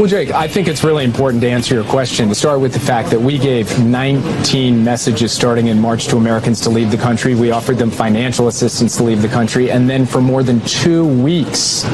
Well, 0.00 0.08
Jake, 0.08 0.30
I 0.30 0.48
think 0.48 0.66
it's 0.66 0.82
really 0.82 1.04
important 1.04 1.42
to 1.42 1.50
answer 1.50 1.74
your 1.74 1.84
question. 1.84 2.30
To 2.30 2.34
start 2.34 2.60
with 2.60 2.72
the 2.72 2.80
fact 2.80 3.10
that 3.10 3.20
we 3.20 3.36
gave 3.36 3.84
19 3.84 4.82
messages 4.82 5.30
starting 5.30 5.66
in 5.66 5.78
March 5.78 6.06
to 6.06 6.16
Americans 6.16 6.58
to 6.62 6.70
leave 6.70 6.90
the 6.90 6.96
country. 6.96 7.34
We 7.34 7.50
offered 7.50 7.76
them 7.76 7.90
financial 7.90 8.48
assistance 8.48 8.96
to 8.96 9.02
leave 9.02 9.20
the 9.20 9.28
country. 9.28 9.70
And 9.70 9.90
then 9.90 10.06
for 10.06 10.22
more 10.22 10.42
than 10.42 10.62
two 10.62 11.04
weeks, 11.06 11.84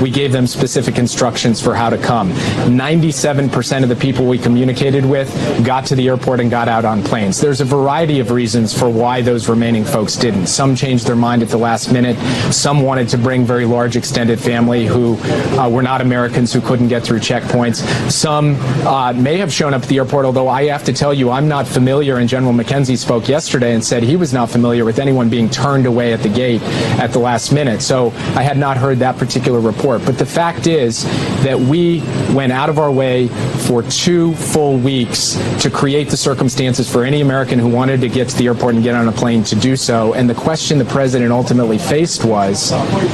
we 0.00 0.10
gave 0.10 0.30
them 0.30 0.46
specific 0.46 0.96
instructions 0.96 1.60
for 1.60 1.74
how 1.74 1.90
to 1.90 1.98
come. 1.98 2.30
97% 2.30 3.82
of 3.82 3.88
the 3.88 3.96
people 3.96 4.26
we 4.26 4.38
communicated 4.38 5.04
with 5.04 5.28
got 5.66 5.84
to 5.86 5.96
the 5.96 6.06
airport 6.06 6.38
and 6.38 6.52
got 6.52 6.68
out 6.68 6.84
on 6.84 7.02
planes. 7.02 7.40
There's 7.40 7.60
a 7.60 7.64
variety 7.64 8.20
of 8.20 8.30
reasons 8.30 8.78
for 8.78 8.88
why 8.88 9.22
those 9.22 9.48
remaining 9.48 9.84
folks 9.84 10.14
didn't. 10.14 10.46
Some 10.46 10.76
changed 10.76 11.04
their 11.04 11.16
mind 11.16 11.42
at 11.42 11.48
the 11.48 11.58
last 11.58 11.92
minute. 11.92 12.16
Some 12.52 12.82
wanted 12.82 13.08
to 13.08 13.18
bring 13.18 13.44
very 13.44 13.64
large 13.64 13.96
extended 13.96 14.38
family 14.38 14.86
who 14.86 15.18
uh, 15.58 15.68
were 15.68 15.82
not 15.82 16.00
Americans 16.00 16.52
who 16.52 16.60
couldn't 16.60 16.86
get 16.86 17.02
through 17.02 17.18
check 17.18 17.39
checkpoints. 17.40 18.10
Some 18.10 18.56
uh, 18.86 19.12
may 19.12 19.38
have 19.38 19.52
shown 19.52 19.74
up 19.74 19.82
at 19.82 19.88
the 19.88 19.98
airport, 19.98 20.24
although 20.24 20.48
I 20.48 20.64
have 20.64 20.84
to 20.84 20.92
tell 20.92 21.12
you, 21.14 21.30
I'm 21.30 21.48
not 21.48 21.66
familiar. 21.66 22.18
And 22.18 22.28
General 22.28 22.52
McKenzie 22.52 22.96
spoke 22.96 23.28
yesterday 23.28 23.74
and 23.74 23.84
said 23.84 24.02
he 24.02 24.16
was 24.16 24.32
not 24.32 24.50
familiar 24.50 24.84
with 24.84 24.98
anyone 24.98 25.28
being 25.28 25.48
turned 25.48 25.86
away 25.86 26.12
at 26.12 26.20
the 26.20 26.28
gate 26.28 26.62
at 27.00 27.12
the 27.12 27.18
last 27.18 27.52
minute. 27.52 27.82
So 27.82 28.08
I 28.36 28.42
had 28.42 28.58
not 28.58 28.76
heard 28.76 28.98
that 28.98 29.16
particular 29.16 29.60
report. 29.60 30.04
But 30.04 30.18
the 30.18 30.26
fact 30.26 30.66
is 30.66 31.04
that 31.44 31.58
we 31.58 32.00
went 32.34 32.52
out 32.52 32.68
of 32.68 32.78
our 32.78 32.90
way 32.90 33.28
for 33.66 33.82
two 33.82 34.34
full 34.34 34.78
weeks 34.78 35.34
to 35.62 35.70
create 35.70 36.08
the 36.08 36.16
circumstances 36.16 36.90
for 36.90 37.04
any 37.04 37.20
American 37.20 37.58
who 37.58 37.68
wanted 37.68 38.00
to 38.00 38.08
get 38.08 38.28
to 38.28 38.36
the 38.36 38.46
airport 38.46 38.74
and 38.74 38.82
get 38.82 38.94
on 38.94 39.08
a 39.08 39.12
plane 39.12 39.44
to 39.44 39.56
do 39.56 39.76
so. 39.76 40.14
And 40.14 40.28
the 40.28 40.34
question 40.34 40.78
the 40.78 40.84
president 40.84 41.32
ultimately 41.32 41.78
faced 41.78 42.24
was 42.24 42.70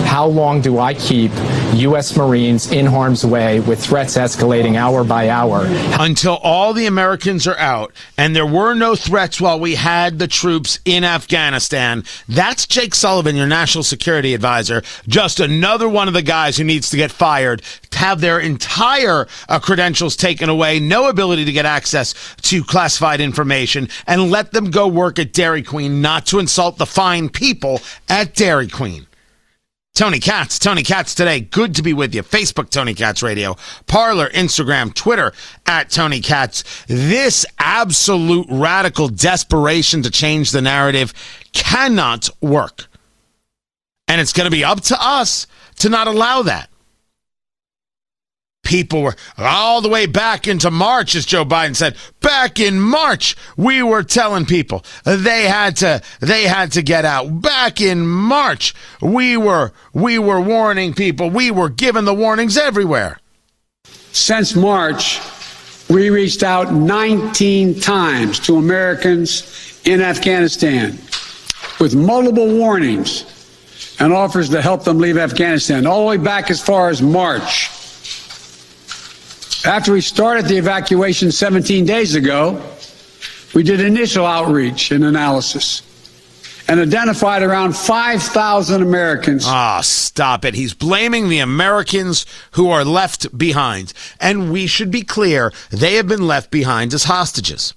how 0.06 0.26
long 0.26 0.60
do 0.60 0.78
I 0.78 0.94
keep 0.94 1.30
U.S. 1.74 2.16
Marines 2.16 2.72
in 2.72 2.86
harm's 2.86 3.24
way 3.24 3.60
with 3.60 3.82
threats 3.82 4.15
escalating 4.16 4.76
hour 4.76 5.04
by 5.04 5.28
hour. 5.28 5.62
Until 5.98 6.36
all 6.36 6.72
the 6.72 6.86
Americans 6.86 7.46
are 7.46 7.58
out 7.58 7.92
and 8.18 8.34
there 8.34 8.46
were 8.46 8.74
no 8.74 8.94
threats 8.94 9.40
while 9.40 9.60
we 9.60 9.74
had 9.74 10.18
the 10.18 10.28
troops 10.28 10.80
in 10.84 11.04
Afghanistan. 11.04 12.04
That's 12.28 12.66
Jake 12.66 12.94
Sullivan, 12.94 13.36
your 13.36 13.46
national 13.46 13.84
security 13.84 14.34
advisor. 14.34 14.82
Just 15.06 15.40
another 15.40 15.88
one 15.88 16.08
of 16.08 16.14
the 16.14 16.22
guys 16.22 16.56
who 16.56 16.64
needs 16.64 16.90
to 16.90 16.96
get 16.96 17.10
fired, 17.10 17.62
have 17.92 18.20
their 18.20 18.38
entire 18.38 19.26
uh, 19.48 19.58
credentials 19.58 20.16
taken 20.16 20.48
away, 20.48 20.78
no 20.78 21.08
ability 21.08 21.44
to 21.44 21.52
get 21.52 21.66
access 21.66 22.14
to 22.42 22.62
classified 22.62 23.20
information, 23.20 23.88
and 24.06 24.30
let 24.30 24.52
them 24.52 24.70
go 24.70 24.86
work 24.86 25.18
at 25.18 25.32
Dairy 25.32 25.62
Queen, 25.62 26.02
not 26.02 26.26
to 26.26 26.38
insult 26.38 26.78
the 26.78 26.86
fine 26.86 27.28
people 27.28 27.80
at 28.08 28.34
Dairy 28.34 28.68
Queen. 28.68 29.06
Tony 29.96 30.20
Katz, 30.20 30.58
Tony 30.58 30.82
Katz 30.82 31.14
today. 31.14 31.40
Good 31.40 31.74
to 31.76 31.82
be 31.82 31.94
with 31.94 32.14
you. 32.14 32.22
Facebook, 32.22 32.68
Tony 32.68 32.92
Katz 32.92 33.22
Radio. 33.22 33.56
Parler, 33.86 34.28
Instagram, 34.28 34.92
Twitter, 34.92 35.32
at 35.64 35.88
Tony 35.88 36.20
Katz. 36.20 36.84
This 36.86 37.46
absolute 37.58 38.46
radical 38.50 39.08
desperation 39.08 40.02
to 40.02 40.10
change 40.10 40.50
the 40.50 40.60
narrative 40.60 41.14
cannot 41.54 42.28
work. 42.42 42.88
And 44.06 44.20
it's 44.20 44.34
going 44.34 44.44
to 44.44 44.50
be 44.50 44.64
up 44.64 44.82
to 44.82 44.96
us 45.00 45.46
to 45.76 45.88
not 45.88 46.08
allow 46.08 46.42
that 46.42 46.68
people 48.66 49.02
were 49.02 49.16
all 49.38 49.80
the 49.80 49.88
way 49.88 50.06
back 50.06 50.46
into 50.46 50.70
March, 50.70 51.14
as 51.14 51.24
Joe 51.24 51.44
Biden 51.44 51.76
said. 51.76 51.96
Back 52.20 52.58
in 52.60 52.80
March, 52.80 53.36
we 53.56 53.82
were 53.82 54.02
telling 54.02 54.44
people 54.44 54.84
they 55.04 55.44
had 55.44 55.76
to 55.76 56.02
they 56.20 56.44
had 56.44 56.72
to 56.72 56.82
get 56.82 57.04
out. 57.04 57.40
Back 57.40 57.80
in 57.80 58.06
March, 58.06 58.74
we 59.00 59.36
were 59.36 59.72
we 59.94 60.18
were 60.18 60.40
warning 60.40 60.92
people. 60.92 61.30
We 61.30 61.50
were 61.50 61.68
giving 61.68 62.04
the 62.04 62.14
warnings 62.14 62.58
everywhere. 62.58 63.18
Since 64.12 64.56
March, 64.56 65.20
we 65.88 66.10
reached 66.10 66.42
out 66.42 66.74
19 66.74 67.80
times 67.80 68.40
to 68.40 68.56
Americans 68.56 69.80
in 69.84 70.00
Afghanistan 70.00 70.98
with 71.78 71.94
multiple 71.94 72.48
warnings 72.48 73.32
and 74.00 74.12
offers 74.12 74.48
to 74.50 74.60
help 74.60 74.84
them 74.84 74.98
leave 74.98 75.16
Afghanistan, 75.16 75.86
all 75.86 76.00
the 76.00 76.06
way 76.06 76.16
back 76.16 76.50
as 76.50 76.60
far 76.60 76.88
as 76.88 77.00
March. 77.00 77.70
After 79.66 79.92
we 79.92 80.00
started 80.00 80.44
the 80.44 80.58
evacuation 80.58 81.32
17 81.32 81.84
days 81.84 82.14
ago, 82.14 82.62
we 83.52 83.64
did 83.64 83.80
initial 83.80 84.24
outreach 84.24 84.92
and 84.92 85.02
analysis 85.02 85.82
and 86.68 86.78
identified 86.78 87.42
around 87.42 87.76
5,000 87.76 88.80
Americans. 88.80 89.42
Ah, 89.44 89.78
oh, 89.78 89.82
stop 89.82 90.44
it. 90.44 90.54
He's 90.54 90.72
blaming 90.72 91.28
the 91.28 91.40
Americans 91.40 92.26
who 92.52 92.70
are 92.70 92.84
left 92.84 93.36
behind. 93.36 93.92
And 94.20 94.52
we 94.52 94.68
should 94.68 94.92
be 94.92 95.02
clear, 95.02 95.52
they 95.70 95.94
have 95.94 96.06
been 96.06 96.28
left 96.28 96.52
behind 96.52 96.94
as 96.94 97.04
hostages. 97.04 97.74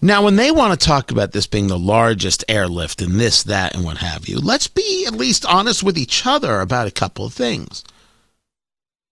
Now, 0.00 0.24
when 0.24 0.36
they 0.36 0.50
want 0.50 0.80
to 0.80 0.86
talk 0.86 1.10
about 1.10 1.32
this 1.32 1.46
being 1.46 1.66
the 1.66 1.78
largest 1.78 2.42
airlift 2.48 3.02
and 3.02 3.20
this, 3.20 3.42
that, 3.42 3.74
and 3.74 3.84
what 3.84 3.98
have 3.98 4.28
you, 4.28 4.38
let's 4.38 4.68
be 4.68 5.04
at 5.06 5.12
least 5.12 5.44
honest 5.44 5.82
with 5.82 5.98
each 5.98 6.24
other 6.24 6.60
about 6.60 6.86
a 6.86 6.92
couple 6.92 7.26
of 7.26 7.34
things 7.34 7.84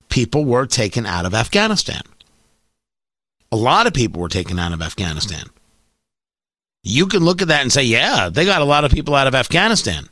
people 0.09 0.45
were 0.45 0.67
taken 0.67 1.07
out 1.07 1.27
of 1.27 1.35
Afghanistan. 1.35 2.03
A 3.53 3.57
lot 3.57 3.87
of 3.87 3.95
people 3.95 4.21
were 4.21 4.29
taken 4.29 4.59
out 4.59 4.73
of 4.73 4.83
Afghanistan. 4.83 5.47
You 6.83 7.07
can 7.07 7.25
look 7.25 7.43
at 7.43 7.49
that 7.49 7.63
and 7.63 7.73
say, 7.73 7.85
yeah, 7.85 8.29
they 8.29 8.45
got 8.45 8.63
a 8.63 8.67
lot 8.67 8.85
of 8.85 8.93
people 8.93 9.15
out 9.15 9.27
of 9.27 9.35
Afghanistan. 9.35 10.09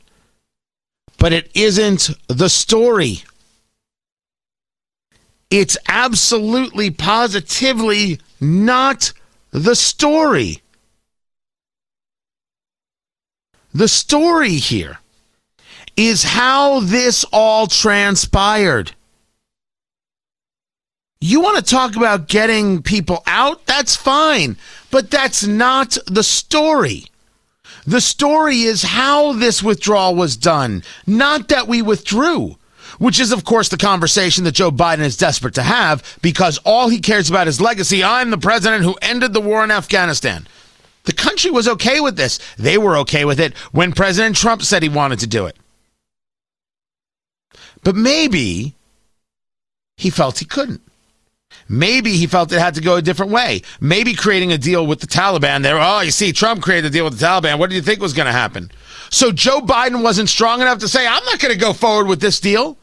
But 1.17 1.33
it 1.33 1.49
isn't 1.53 2.09
the 2.27 2.49
story. 2.49 3.23
It's 5.49 5.77
absolutely, 5.87 6.91
positively 6.91 8.19
not 8.41 9.13
the 9.51 9.75
story. 9.75 10.61
The 13.73 13.87
story 13.87 14.55
here 14.55 14.99
is 15.97 16.23
how 16.23 16.81
this 16.81 17.23
all 17.31 17.67
transpired. 17.67 18.91
You 21.21 21.41
want 21.41 21.57
to 21.57 21.63
talk 21.63 21.95
about 21.95 22.27
getting 22.27 22.81
people 22.81 23.23
out? 23.25 23.65
That's 23.65 23.95
fine. 23.95 24.57
But 24.91 25.09
that's 25.09 25.45
not 25.45 25.97
the 26.07 26.23
story. 26.23 27.05
The 27.87 28.01
story 28.01 28.61
is 28.61 28.81
how 28.81 29.33
this 29.33 29.61
withdrawal 29.61 30.15
was 30.15 30.37
done, 30.37 30.83
not 31.05 31.49
that 31.49 31.67
we 31.67 31.81
withdrew, 31.83 32.57
which 32.97 33.19
is, 33.19 33.31
of 33.31 33.43
course, 33.43 33.69
the 33.69 33.77
conversation 33.77 34.43
that 34.43 34.53
Joe 34.53 34.71
Biden 34.71 34.99
is 34.99 35.17
desperate 35.17 35.53
to 35.55 35.63
have 35.63 36.17
because 36.21 36.57
all 36.59 36.89
he 36.89 36.99
cares 36.99 37.29
about 37.29 37.47
is 37.47 37.61
legacy. 37.61 38.03
I'm 38.03 38.31
the 38.31 38.37
president 38.37 38.83
who 38.83 38.97
ended 39.01 39.33
the 39.33 39.41
war 39.41 39.63
in 39.63 39.69
Afghanistan. 39.69 40.47
The 41.03 41.13
country 41.13 41.51
was 41.51 41.67
okay 41.67 41.99
with 41.99 42.17
this. 42.17 42.39
They 42.57 42.77
were 42.79 42.97
okay 42.97 43.25
with 43.25 43.39
it 43.39 43.55
when 43.71 43.91
President 43.91 44.35
Trump 44.35 44.63
said 44.63 44.81
he 44.81 44.89
wanted 44.89 45.19
to 45.19 45.27
do 45.27 45.45
it. 45.45 45.55
But 47.83 47.95
maybe 47.95 48.73
he 49.95 50.09
felt 50.09 50.39
he 50.39 50.45
couldn't. 50.45 50.81
Maybe 51.67 52.11
he 52.11 52.27
felt 52.27 52.51
it 52.51 52.59
had 52.59 52.75
to 52.75 52.81
go 52.81 52.95
a 52.95 53.01
different 53.01 53.31
way. 53.31 53.61
Maybe 53.81 54.13
creating 54.13 54.51
a 54.51 54.57
deal 54.57 54.85
with 54.85 54.99
the 54.99 55.07
Taliban 55.07 55.63
there. 55.63 55.79
Oh, 55.79 56.01
you 56.01 56.11
see, 56.11 56.31
Trump 56.31 56.61
created 56.61 56.85
a 56.85 56.89
deal 56.91 57.05
with 57.05 57.17
the 57.17 57.25
Taliban. 57.25 57.57
What 57.57 57.69
do 57.69 57.75
you 57.75 57.81
think 57.81 57.99
was 57.99 58.13
going 58.13 58.27
to 58.27 58.31
happen? 58.31 58.71
So 59.09 59.31
Joe 59.31 59.61
Biden 59.61 60.03
wasn't 60.03 60.29
strong 60.29 60.61
enough 60.61 60.79
to 60.79 60.87
say, 60.87 61.07
I'm 61.07 61.23
not 61.25 61.39
going 61.39 61.53
to 61.53 61.59
go 61.59 61.73
forward 61.73 62.07
with 62.07 62.21
this 62.21 62.39
deal. 62.39 62.77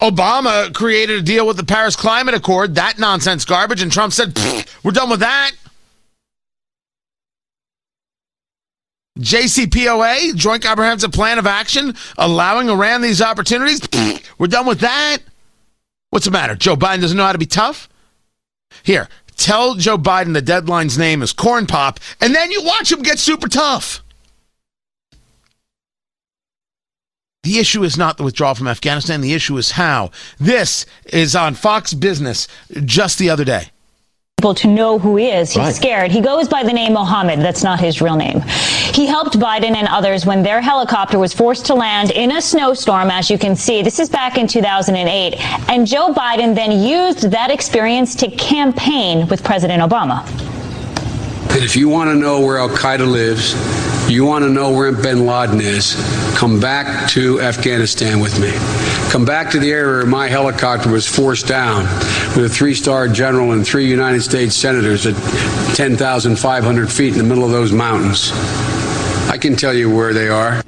Obama 0.00 0.72
created 0.74 1.18
a 1.18 1.22
deal 1.22 1.46
with 1.46 1.56
the 1.56 1.64
Paris 1.64 1.94
Climate 1.94 2.34
Accord, 2.34 2.74
that 2.74 2.98
nonsense 2.98 3.44
garbage, 3.44 3.82
and 3.82 3.92
Trump 3.92 4.12
said, 4.12 4.36
we're 4.82 4.92
done 4.92 5.10
with 5.10 5.20
that. 5.20 5.52
JCPOA, 9.18 10.34
Joint 10.34 10.62
Comprehensive 10.62 11.12
Plan 11.12 11.38
of 11.38 11.46
Action, 11.46 11.94
allowing 12.16 12.68
Iran 12.68 13.02
these 13.02 13.20
opportunities, 13.20 13.80
we're 14.38 14.46
done 14.46 14.66
with 14.66 14.80
that. 14.80 15.18
What's 16.10 16.24
the 16.24 16.30
matter? 16.30 16.54
Joe 16.54 16.76
Biden 16.76 17.00
doesn't 17.00 17.16
know 17.16 17.24
how 17.26 17.32
to 17.32 17.38
be 17.38 17.46
tough? 17.46 17.88
Here, 18.82 19.08
tell 19.36 19.74
Joe 19.74 19.98
Biden 19.98 20.34
the 20.34 20.42
deadline's 20.42 20.98
name 20.98 21.22
is 21.22 21.32
Corn 21.32 21.66
Pop, 21.66 22.00
and 22.20 22.34
then 22.34 22.50
you 22.50 22.62
watch 22.62 22.90
him 22.90 23.02
get 23.02 23.18
super 23.18 23.48
tough. 23.48 24.02
The 27.42 27.58
issue 27.58 27.82
is 27.82 27.96
not 27.96 28.18
the 28.18 28.22
withdrawal 28.22 28.54
from 28.54 28.68
Afghanistan. 28.68 29.20
The 29.20 29.34
issue 29.34 29.56
is 29.56 29.72
how. 29.72 30.12
This 30.38 30.86
is 31.06 31.34
on 31.34 31.54
Fox 31.54 31.92
Business 31.92 32.46
just 32.84 33.18
the 33.18 33.30
other 33.30 33.44
day 33.44 33.72
people 34.42 34.54
to 34.56 34.66
know 34.66 34.98
who 34.98 35.14
he 35.14 35.30
is. 35.30 35.52
He's 35.52 35.58
right. 35.58 35.72
scared. 35.72 36.10
He 36.10 36.20
goes 36.20 36.48
by 36.48 36.64
the 36.64 36.72
name 36.72 36.94
Mohammed. 36.94 37.38
That's 37.38 37.62
not 37.62 37.78
his 37.78 38.02
real 38.02 38.16
name. 38.16 38.40
He 38.92 39.06
helped 39.06 39.38
Biden 39.38 39.76
and 39.76 39.86
others 39.86 40.26
when 40.26 40.42
their 40.42 40.60
helicopter 40.60 41.16
was 41.16 41.32
forced 41.32 41.64
to 41.66 41.74
land 41.74 42.10
in 42.10 42.32
a 42.32 42.42
snowstorm, 42.42 43.08
as 43.08 43.30
you 43.30 43.38
can 43.38 43.54
see. 43.54 43.82
This 43.82 44.00
is 44.00 44.10
back 44.10 44.38
in 44.38 44.48
2008. 44.48 45.34
And 45.70 45.86
Joe 45.86 46.12
Biden 46.12 46.56
then 46.56 46.72
used 46.72 47.30
that 47.30 47.52
experience 47.52 48.16
to 48.16 48.28
campaign 48.32 49.28
with 49.28 49.44
President 49.44 49.80
Obama. 49.80 50.26
And 51.52 51.62
if 51.62 51.76
you 51.76 51.88
want 51.88 52.08
to 52.08 52.14
know 52.14 52.40
where 52.40 52.56
Al 52.56 52.70
Qaeda 52.70 53.06
lives, 53.06 53.52
you 54.10 54.24
want 54.24 54.42
to 54.42 54.50
know 54.50 54.72
where 54.72 54.90
bin 54.90 55.26
Laden 55.26 55.60
is, 55.60 55.94
come 56.34 56.58
back 56.58 57.10
to 57.10 57.42
Afghanistan 57.42 58.20
with 58.20 58.40
me. 58.40 58.52
Come 59.10 59.26
back 59.26 59.50
to 59.50 59.58
the 59.58 59.70
area 59.70 59.98
where 59.98 60.06
my 60.06 60.28
helicopter 60.28 60.90
was 60.90 61.06
forced 61.06 61.46
down 61.46 61.84
with 62.34 62.46
a 62.46 62.48
three 62.48 62.72
star 62.74 63.06
general 63.06 63.52
and 63.52 63.66
three 63.66 63.86
United 63.86 64.22
States 64.22 64.56
senators 64.56 65.04
at 65.04 65.14
10,500 65.76 66.90
feet 66.90 67.12
in 67.12 67.18
the 67.18 67.24
middle 67.24 67.44
of 67.44 67.50
those 67.50 67.70
mountains. 67.70 68.30
I 69.28 69.36
can 69.38 69.54
tell 69.54 69.74
you 69.74 69.94
where 69.94 70.14
they 70.14 70.28
are. 70.28 70.62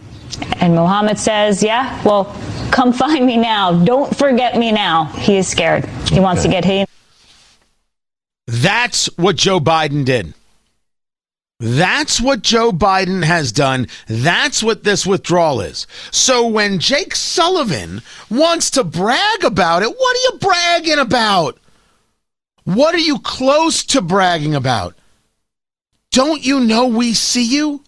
And 0.61 0.75
Mohammed 0.75 1.19
says, 1.19 1.63
yeah, 1.63 1.99
well, 2.05 2.25
come 2.71 2.93
find 3.05 3.25
me 3.25 3.39
now. 3.39 3.73
Don't 3.85 4.15
forget 4.15 4.59
me 4.59 4.71
now. 4.71 5.05
He 5.05 5.39
is 5.39 5.49
scared. 5.49 5.87
He 6.11 6.21
wants 6.21 6.43
to 6.43 6.49
get 6.49 6.65
hit. 6.65 6.89
That's 8.47 9.07
what 9.17 9.37
Joe 9.37 9.61
Biden 9.61 10.05
did. 10.05 10.35
That's 11.61 12.21
what 12.21 12.43
Joe 12.43 12.73
Biden 12.73 13.23
has 13.23 13.53
done. 13.53 13.87
That's 14.09 14.63
what 14.63 14.85
this 14.85 15.07
withdrawal 15.07 15.61
is. 15.61 15.87
So 16.11 16.47
when 16.47 16.79
Jake 16.81 17.15
Sullivan 17.15 18.03
wants 18.29 18.71
to 18.71 18.85
brag 18.85 19.45
about 19.45 19.83
it, 19.83 19.89
what 19.89 20.17
are 20.17 20.33
you 20.33 20.39
bragging 20.41 20.99
about? 20.99 21.59
What 22.65 22.95
are 22.95 22.99
you 22.99 23.19
close 23.19 23.85
to 23.87 24.01
bragging 24.01 24.55
about? 24.55 24.97
Don't 26.11 26.45
you 26.45 26.61
know 26.61 26.87
we 26.87 27.15
see 27.15 27.45
you? 27.45 27.85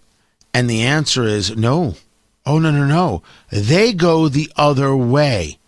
And 0.55 0.71
the 0.71 0.83
answer 0.83 1.25
is 1.25 1.57
no. 1.57 1.97
Oh, 2.45 2.59
no, 2.59 2.71
no, 2.71 2.87
no. 2.87 3.23
They 3.51 3.93
go 3.93 4.29
the 4.29 4.51
other 4.57 4.97
way. 4.97 5.59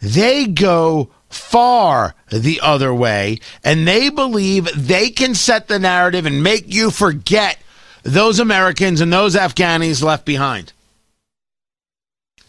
They 0.00 0.46
go 0.46 1.10
far 1.28 2.14
the 2.30 2.60
other 2.62 2.94
way, 2.94 3.40
and 3.64 3.86
they 3.86 4.08
believe 4.08 4.68
they 4.74 5.10
can 5.10 5.34
set 5.34 5.68
the 5.68 5.78
narrative 5.78 6.26
and 6.26 6.42
make 6.42 6.72
you 6.72 6.90
forget 6.90 7.58
those 8.02 8.38
Americans 8.38 9.00
and 9.00 9.12
those 9.12 9.34
Afghanis 9.34 10.02
left 10.02 10.24
behind. 10.24 10.72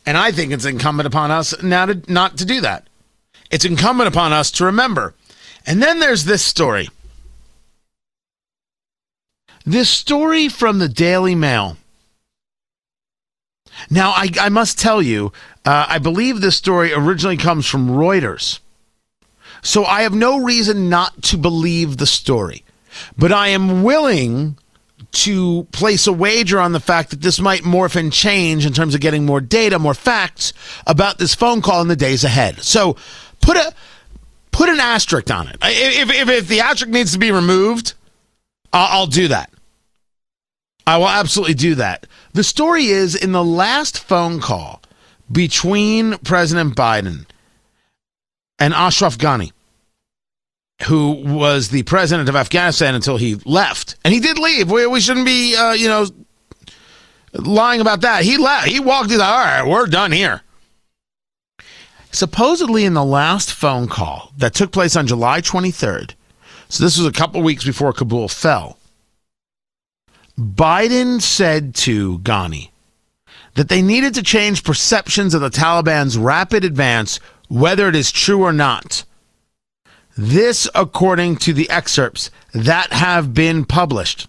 And 0.05 0.17
I 0.17 0.31
think 0.31 0.51
it's 0.51 0.65
incumbent 0.65 1.07
upon 1.07 1.31
us 1.31 1.61
now 1.61 1.85
to 1.85 2.01
not 2.11 2.37
to 2.37 2.45
do 2.45 2.61
that. 2.61 2.87
It's 3.49 3.65
incumbent 3.65 4.07
upon 4.07 4.33
us 4.33 4.49
to 4.51 4.65
remember. 4.65 5.13
And 5.65 5.81
then 5.81 5.99
there's 5.99 6.25
this 6.25 6.43
story. 6.43 6.89
This 9.65 9.89
story 9.89 10.47
from 10.47 10.79
the 10.79 10.89
Daily 10.89 11.35
Mail. 11.35 11.77
Now, 13.89 14.11
I, 14.11 14.29
I 14.39 14.49
must 14.49 14.79
tell 14.79 15.01
you, 15.01 15.31
uh, 15.65 15.85
I 15.87 15.99
believe 15.99 16.41
this 16.41 16.55
story 16.55 16.93
originally 16.93 17.37
comes 17.37 17.67
from 17.67 17.89
Reuters. 17.89 18.59
So 19.61 19.85
I 19.85 20.01
have 20.01 20.13
no 20.13 20.39
reason 20.39 20.89
not 20.89 21.21
to 21.23 21.37
believe 21.37 21.97
the 21.97 22.05
story. 22.05 22.63
But 23.17 23.31
I 23.31 23.49
am 23.49 23.83
willing 23.83 24.57
to 25.11 25.67
place 25.71 26.07
a 26.07 26.13
wager 26.13 26.59
on 26.59 26.71
the 26.71 26.79
fact 26.79 27.09
that 27.09 27.21
this 27.21 27.39
might 27.39 27.63
morph 27.63 27.95
and 27.95 28.13
change 28.13 28.65
in 28.65 28.73
terms 28.73 28.95
of 28.95 29.01
getting 29.01 29.25
more 29.25 29.41
data, 29.41 29.79
more 29.79 29.93
facts 29.93 30.53
about 30.87 31.17
this 31.17 31.35
phone 31.35 31.61
call 31.61 31.81
in 31.81 31.87
the 31.87 31.95
days 31.95 32.23
ahead. 32.23 32.61
So 32.63 32.95
put 33.41 33.57
a 33.57 33.73
put 34.51 34.69
an 34.69 34.79
asterisk 34.79 35.31
on 35.31 35.47
it. 35.47 35.57
If, 35.61 36.09
if, 36.09 36.29
if 36.29 36.47
the 36.47 36.61
asterisk 36.61 36.91
needs 36.91 37.13
to 37.13 37.19
be 37.19 37.31
removed, 37.31 37.93
I'll, 38.71 38.99
I'll 38.99 39.07
do 39.07 39.27
that. 39.29 39.51
I 40.85 40.97
will 40.97 41.09
absolutely 41.09 41.55
do 41.55 41.75
that. 41.75 42.07
The 42.33 42.43
story 42.43 42.85
is 42.87 43.15
in 43.15 43.31
the 43.31 43.43
last 43.43 44.03
phone 44.03 44.39
call 44.39 44.81
between 45.31 46.17
President 46.19 46.75
Biden 46.75 47.25
and 48.61 48.75
Ashraf 48.75 49.17
Ghani, 49.17 49.51
who 50.83 51.13
was 51.13 51.69
the 51.69 51.81
president 51.83 52.29
of 52.29 52.35
Afghanistan 52.35 52.93
until 52.93 53.17
he 53.17 53.35
left. 53.43 53.95
And 54.05 54.13
he 54.13 54.19
did 54.19 54.37
leave. 54.37 54.69
We, 54.69 54.85
we 54.85 55.01
shouldn't 55.01 55.25
be, 55.25 55.55
uh, 55.55 55.71
you 55.71 55.87
know, 55.87 56.05
lying 57.33 57.81
about 57.81 58.01
that. 58.01 58.23
He 58.23 58.37
left. 58.37 58.67
He 58.67 58.79
walked. 58.79 59.09
He's 59.09 59.17
like, 59.17 59.27
all 59.27 59.37
right, 59.37 59.67
we're 59.67 59.87
done 59.87 60.11
here. 60.11 60.43
Supposedly, 62.11 62.85
in 62.85 62.93
the 62.93 63.03
last 63.03 63.51
phone 63.51 63.87
call 63.87 64.31
that 64.37 64.53
took 64.53 64.71
place 64.71 64.95
on 64.95 65.07
July 65.07 65.41
23rd, 65.41 66.13
so 66.69 66.83
this 66.83 66.99
was 66.99 67.07
a 67.07 67.11
couple 67.11 67.41
weeks 67.41 67.65
before 67.65 67.93
Kabul 67.93 68.27
fell, 68.27 68.77
Biden 70.37 71.19
said 71.19 71.73
to 71.75 72.19
Ghani 72.19 72.69
that 73.55 73.69
they 73.69 73.81
needed 73.81 74.13
to 74.13 74.23
change 74.23 74.63
perceptions 74.63 75.33
of 75.33 75.41
the 75.41 75.49
Taliban's 75.49 76.15
rapid 76.15 76.63
advance 76.63 77.19
whether 77.51 77.89
it 77.89 77.95
is 77.97 78.13
true 78.13 78.43
or 78.43 78.53
not. 78.53 79.03
This, 80.17 80.69
according 80.73 81.35
to 81.37 81.53
the 81.53 81.69
excerpts 81.69 82.31
that 82.53 82.93
have 82.93 83.33
been 83.33 83.65
published. 83.65 84.27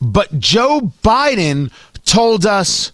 But 0.00 0.38
Joe 0.38 0.92
Biden 1.02 1.72
told 2.04 2.44
us 2.44 2.92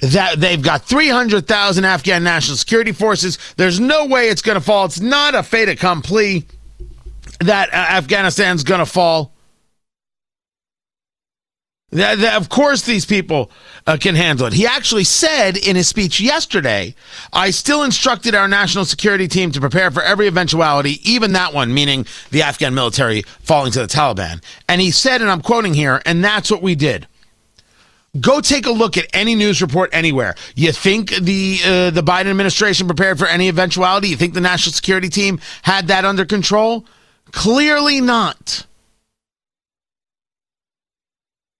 that 0.00 0.40
they've 0.40 0.62
got 0.62 0.84
300,000 0.84 1.84
Afghan 1.84 2.24
national 2.24 2.56
security 2.56 2.92
forces. 2.92 3.38
There's 3.56 3.78
no 3.78 4.06
way 4.06 4.28
it's 4.28 4.42
going 4.42 4.58
to 4.58 4.64
fall. 4.64 4.86
It's 4.86 5.00
not 5.00 5.34
a 5.34 5.42
fait 5.42 5.68
accompli 5.68 6.46
that 7.40 7.68
uh, 7.74 7.76
Afghanistan's 7.76 8.64
going 8.64 8.78
to 8.78 8.86
fall. 8.86 9.32
That, 11.90 12.18
that, 12.18 12.36
of 12.36 12.50
course, 12.50 12.82
these 12.82 13.06
people 13.06 13.50
uh, 13.86 13.96
can 13.98 14.14
handle 14.14 14.46
it. 14.46 14.52
He 14.52 14.66
actually 14.66 15.04
said 15.04 15.56
in 15.56 15.74
his 15.74 15.88
speech 15.88 16.20
yesterday, 16.20 16.94
I 17.32 17.50
still 17.50 17.82
instructed 17.82 18.34
our 18.34 18.46
national 18.46 18.84
security 18.84 19.26
team 19.26 19.52
to 19.52 19.60
prepare 19.60 19.90
for 19.90 20.02
every 20.02 20.26
eventuality, 20.26 21.00
even 21.10 21.32
that 21.32 21.54
one, 21.54 21.72
meaning 21.72 22.06
the 22.30 22.42
Afghan 22.42 22.74
military 22.74 23.22
falling 23.40 23.72
to 23.72 23.80
the 23.80 23.86
Taliban. 23.86 24.42
And 24.68 24.82
he 24.82 24.90
said, 24.90 25.22
and 25.22 25.30
I'm 25.30 25.40
quoting 25.40 25.72
here, 25.72 26.02
and 26.04 26.22
that's 26.22 26.50
what 26.50 26.60
we 26.60 26.74
did. 26.74 27.06
Go 28.20 28.42
take 28.42 28.66
a 28.66 28.70
look 28.70 28.98
at 28.98 29.06
any 29.14 29.34
news 29.34 29.62
report 29.62 29.88
anywhere. 29.92 30.34
You 30.56 30.72
think 30.72 31.10
the 31.10 31.58
uh, 31.64 31.90
the 31.90 32.02
Biden 32.02 32.26
administration 32.26 32.86
prepared 32.86 33.18
for 33.18 33.26
any 33.26 33.48
eventuality? 33.48 34.08
You 34.08 34.16
think 34.16 34.32
the 34.34 34.40
national 34.40 34.72
security 34.72 35.08
team 35.08 35.40
had 35.62 35.88
that 35.88 36.04
under 36.04 36.24
control? 36.24 36.86
Clearly 37.32 38.00
not. 38.00 38.66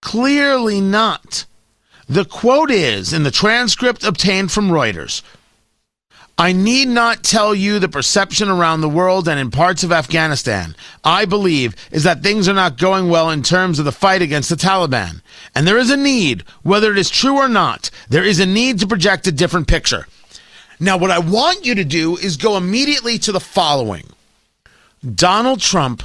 Clearly 0.01 0.81
not. 0.81 1.45
The 2.09 2.25
quote 2.25 2.71
is 2.71 3.13
in 3.13 3.23
the 3.23 3.31
transcript 3.31 4.05
obtained 4.05 4.51
from 4.51 4.71
Reuters 4.71 5.23
I 6.41 6.53
need 6.53 6.87
not 6.87 7.25
tell 7.25 7.53
you 7.53 7.81
the 7.81 7.89
perception 7.89 8.49
around 8.49 8.81
the 8.81 8.89
world 8.89 9.27
and 9.27 9.41
in 9.41 9.51
parts 9.51 9.83
of 9.83 9.91
Afghanistan, 9.91 10.77
I 11.03 11.25
believe, 11.25 11.75
is 11.91 12.05
that 12.05 12.23
things 12.23 12.49
are 12.49 12.55
not 12.55 12.79
going 12.79 13.09
well 13.09 13.29
in 13.31 13.43
terms 13.43 13.81
of 13.81 13.85
the 13.85 13.91
fight 13.91 14.23
against 14.23 14.49
the 14.49 14.55
Taliban. 14.55 15.21
And 15.57 15.67
there 15.67 15.79
is 15.79 15.91
a 15.91 15.97
need, 15.97 16.45
whether 16.63 16.93
it 16.93 16.99
is 16.99 17.11
true 17.11 17.39
or 17.39 17.49
not, 17.49 17.91
there 18.09 18.23
is 18.23 18.39
a 18.39 18.47
need 18.47 18.79
to 18.79 18.87
project 18.87 19.27
a 19.27 19.33
different 19.33 19.67
picture. 19.67 20.07
Now, 20.79 20.97
what 20.97 21.11
I 21.11 21.19
want 21.19 21.67
you 21.67 21.75
to 21.75 21.85
do 21.85 22.17
is 22.17 22.37
go 22.37 22.57
immediately 22.57 23.19
to 23.19 23.33
the 23.33 23.41
following 23.41 24.05
Donald 25.17 25.59
Trump 25.59 26.05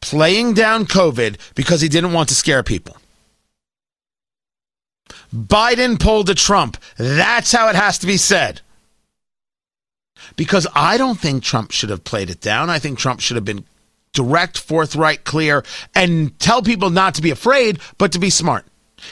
playing 0.00 0.54
down 0.54 0.86
COVID 0.86 1.36
because 1.54 1.82
he 1.82 1.90
didn't 1.90 2.14
want 2.14 2.30
to 2.30 2.34
scare 2.34 2.62
people. 2.62 2.96
Biden 5.34 5.98
pulled 5.98 6.30
a 6.30 6.34
Trump. 6.34 6.76
That's 6.96 7.50
how 7.50 7.68
it 7.68 7.74
has 7.74 7.98
to 7.98 8.06
be 8.06 8.16
said. 8.16 8.60
Because 10.36 10.66
I 10.74 10.96
don't 10.96 11.18
think 11.18 11.42
Trump 11.42 11.72
should 11.72 11.90
have 11.90 12.04
played 12.04 12.30
it 12.30 12.40
down. 12.40 12.70
I 12.70 12.78
think 12.78 12.98
Trump 12.98 13.20
should 13.20 13.34
have 13.34 13.44
been 13.44 13.64
direct, 14.12 14.58
forthright, 14.58 15.24
clear, 15.24 15.64
and 15.94 16.38
tell 16.38 16.62
people 16.62 16.88
not 16.88 17.14
to 17.16 17.22
be 17.22 17.30
afraid, 17.30 17.80
but 17.98 18.12
to 18.12 18.20
be 18.20 18.30
smart. 18.30 18.64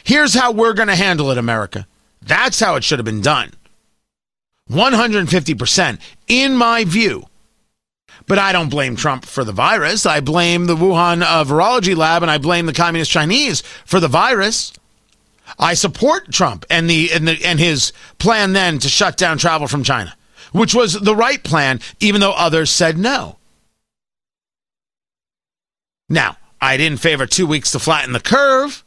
Here's 0.05 0.35
how 0.35 0.53
we're 0.53 0.75
going 0.75 0.89
to 0.89 0.97
handle 0.97 1.31
it, 1.33 1.39
America. 1.39 1.89
That's 2.23 2.61
how 2.61 2.77
it 2.77 2.85
should 2.85 3.01
have 3.01 3.05
been 3.05 3.21
done. 3.21 3.53
150%, 4.71 5.99
in 6.29 6.57
my 6.57 6.85
view. 6.85 7.27
But 8.27 8.39
I 8.39 8.53
don't 8.53 8.71
blame 8.71 8.95
Trump 8.95 9.25
for 9.25 9.43
the 9.43 9.53
virus. 9.53 10.07
I 10.07 10.21
blame 10.21 10.67
the 10.67 10.77
Wuhan 10.77 11.23
uh, 11.23 11.43
virology 11.45 11.97
lab 11.97 12.23
and 12.23 12.31
I 12.31 12.39
blame 12.39 12.67
the 12.67 12.73
communist 12.73 13.11
Chinese 13.11 13.63
for 13.85 13.99
the 13.99 14.07
virus. 14.07 14.73
I 15.59 15.75
support 15.75 16.33
Trump 16.33 16.65
and 16.71 16.89
the 16.89 17.11
and 17.13 17.27
the 17.27 17.45
and 17.45 17.59
his 17.59 17.93
plan 18.19 18.53
then 18.53 18.79
to 18.79 18.89
shut 18.89 19.17
down 19.17 19.39
travel 19.39 19.69
from 19.69 19.85
China, 19.85 20.15
which 20.53 20.75
was 20.75 20.95
the 20.95 21.17
right 21.17 21.43
plan, 21.43 21.81
even 22.01 22.21
though 22.21 22.33
others 22.33 22.71
said 22.71 22.99
no. 22.99 23.39
Now, 26.09 26.37
I 26.61 26.77
didn't 26.77 27.01
favor 27.01 27.27
two 27.27 27.47
weeks 27.47 27.71
to 27.73 27.79
flatten 27.79 28.13
the 28.13 28.21
curve, 28.21 28.85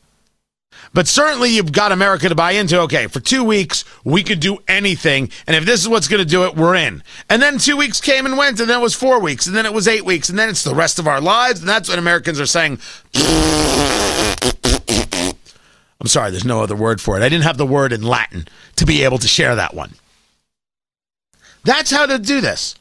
but 0.94 1.08
certainly 1.08 1.50
you've 1.50 1.72
got 1.72 1.92
America 1.92 2.30
to 2.30 2.36
buy 2.36 2.52
into. 2.52 2.80
Okay, 2.82 3.08
for 3.08 3.20
two 3.20 3.44
weeks 3.44 3.84
we 4.04 4.24
could 4.24 4.40
do 4.40 4.60
anything, 4.68 5.30
and 5.48 5.56
if 5.56 5.66
this 5.66 5.82
is 5.82 5.90
what's 5.90 6.08
going 6.08 6.24
to 6.24 6.30
do 6.30 6.46
it, 6.46 6.56
we're 6.56 6.76
in. 6.76 7.04
And 7.30 7.42
then 7.42 7.58
two 7.58 7.78
weeks 7.78 8.00
came 8.00 8.26
and 8.26 8.38
went, 8.38 8.60
and 8.60 8.70
then 8.70 8.80
it 8.80 8.84
was 8.84 8.96
four 8.96 9.20
weeks, 9.20 9.48
and 9.48 9.56
then 9.56 9.66
it 9.66 9.74
was 9.74 9.88
eight 9.88 10.06
weeks, 10.06 10.30
and 10.30 10.38
then 10.38 10.50
it's 10.50 10.64
the 10.64 10.76
rest 10.76 11.00
of 11.00 11.08
our 11.08 11.22
lives, 11.22 11.60
and 11.60 11.70
that's 11.70 11.90
what 11.90 12.00
Americans 12.00 12.40
are 12.40 12.46
saying. 12.46 12.80
I'm 16.02 16.08
sorry, 16.08 16.32
there's 16.32 16.46
no 16.46 16.62
other 16.62 16.76
word 16.76 17.00
for 17.00 17.18
it. 17.18 17.24
I 17.24 17.30
didn't 17.30 17.46
have 17.46 17.58
the 17.58 17.66
word 17.66 17.94
in 17.94 18.04
Latin 18.04 18.48
to 18.76 18.86
be 18.86 19.04
able 19.04 19.18
to 19.20 19.28
share 19.28 19.56
that 19.56 19.74
one. 19.74 19.94
That's 21.64 21.92
how 21.92 22.06
to 22.06 22.20
do 22.20 22.42
this. 22.42 22.76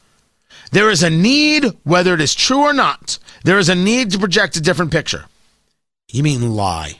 There 0.71 0.89
is 0.89 1.01
a 1.03 1.09
need, 1.09 1.65
whether 1.83 2.13
it 2.13 2.21
is 2.21 2.35
true 2.35 2.59
or 2.59 2.73
not, 2.73 3.17
There 3.45 3.59
is 3.59 3.69
a 3.69 3.75
need 3.75 4.09
to 4.11 4.17
project 4.17 4.55
a 4.55 4.61
different 4.61 4.91
picture. 4.91 5.25
You 6.11 6.23
mean 6.23 6.55
lie. 6.55 6.99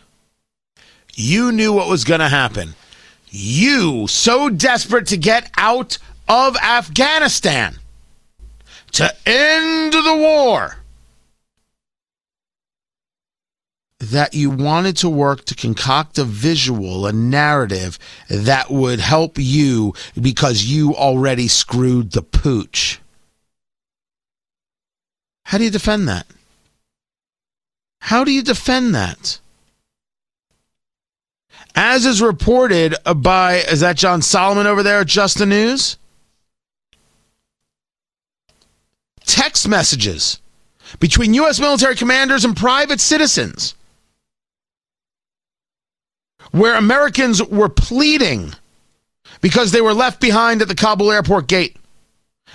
You 1.16 1.52
knew 1.52 1.74
what 1.74 1.90
was 1.90 2.04
going 2.04 2.20
to 2.20 2.30
happen. 2.30 2.76
You, 3.30 4.06
so 4.06 4.52
desperate 4.52 5.08
to 5.08 5.18
get 5.18 5.50
out 5.58 5.98
of 6.28 6.56
Afghanistan, 6.58 7.80
to 8.92 9.12
end 9.26 9.94
the 9.94 10.16
war, 10.16 10.78
that 14.00 14.34
you 14.34 14.50
wanted 14.50 14.98
to 14.98 15.10
work 15.10 15.46
to 15.46 15.56
concoct 15.56 16.18
a 16.18 16.26
visual, 16.26 17.06
a 17.06 17.14
narrative 17.14 17.98
that 18.30 18.70
would 18.70 19.00
help 19.00 19.38
you 19.38 19.94
because 20.20 20.66
you 20.66 20.94
already 20.96 21.48
screwed 21.48 22.12
the 22.12 22.22
pooch. 22.22 23.00
How 25.46 25.58
do 25.58 25.64
you 25.64 25.72
defend 25.72 26.08
that? 26.10 26.28
How 28.02 28.24
do 28.24 28.32
you 28.32 28.44
defend 28.44 28.94
that? 28.96 29.40
As 31.74 32.06
is 32.06 32.22
reported 32.22 32.96
by, 33.16 33.56
is 33.56 33.80
that 33.80 33.98
John 33.98 34.22
Solomon 34.22 34.68
over 34.68 34.84
there 34.84 35.04
Just 35.04 35.38
the 35.38 35.46
News? 35.46 35.98
Text 39.26 39.68
messages 39.68 40.40
between 41.00 41.34
U.S. 41.36 41.60
military 41.60 41.96
commanders 41.96 42.46
and 42.46 42.56
private 42.56 43.00
citizens 43.00 43.76
where 46.56 46.76
Americans 46.76 47.44
were 47.44 47.68
pleading 47.68 48.54
because 49.42 49.74
they 49.74 49.82
were 49.82 49.94
left 49.94 50.22
behind 50.22 50.62
at 50.62 50.70
the 50.70 50.76
Kabul 50.76 51.12
airport 51.12 51.48
gate. 51.48 51.76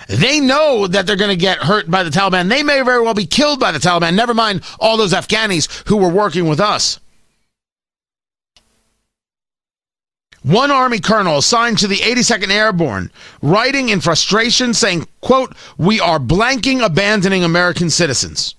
They 0.09 0.39
know 0.39 0.87
that 0.87 1.05
they're 1.05 1.15
going 1.15 1.29
to 1.29 1.35
get 1.35 1.59
hurt 1.59 1.89
by 1.89 2.01
the 2.01 2.09
Taliban. 2.09 2.49
They 2.49 2.63
may 2.63 2.81
very 2.81 3.01
well 3.03 3.13
be 3.13 3.27
killed 3.27 3.59
by 3.59 3.71
the 3.71 3.77
Taliban, 3.77 4.15
never 4.15 4.33
mind 4.33 4.63
all 4.79 4.97
those 4.97 5.13
Afghanis 5.13 5.87
who 5.87 5.97
were 5.97 6.09
working 6.09 6.47
with 6.47 6.59
us. 6.59 6.99
One 10.41 10.71
Army 10.71 10.97
colonel 10.97 11.37
assigned 11.37 11.77
to 11.79 11.87
the 11.87 11.97
82nd 11.97 12.49
Airborne, 12.49 13.11
writing 13.43 13.89
in 13.89 14.01
frustration, 14.01 14.73
saying, 14.73 15.07
quote, 15.21 15.55
We 15.77 15.99
are 15.99 16.17
blanking 16.17 16.83
abandoning 16.83 17.43
American 17.43 17.91
citizens. 17.91 18.55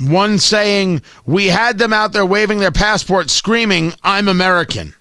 One 0.00 0.38
saying, 0.38 1.02
We 1.26 1.48
had 1.48 1.78
them 1.78 1.92
out 1.92 2.12
there 2.12 2.24
waving 2.24 2.58
their 2.58 2.72
passports, 2.72 3.32
screaming, 3.32 3.92
I'm 4.02 4.28
American. 4.28 4.94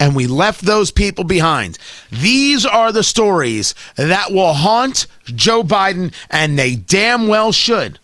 And 0.00 0.16
we 0.16 0.26
left 0.26 0.62
those 0.62 0.90
people 0.90 1.24
behind. 1.24 1.78
These 2.10 2.66
are 2.66 2.92
the 2.92 3.04
stories 3.04 3.74
that 3.96 4.32
will 4.32 4.54
haunt 4.54 5.06
Joe 5.24 5.62
Biden, 5.62 6.12
and 6.30 6.58
they 6.58 6.74
damn 6.74 7.28
well 7.28 7.52
should. 7.52 7.98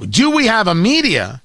Do 0.00 0.30
we 0.30 0.46
have 0.46 0.66
a 0.66 0.74
media 0.74 1.42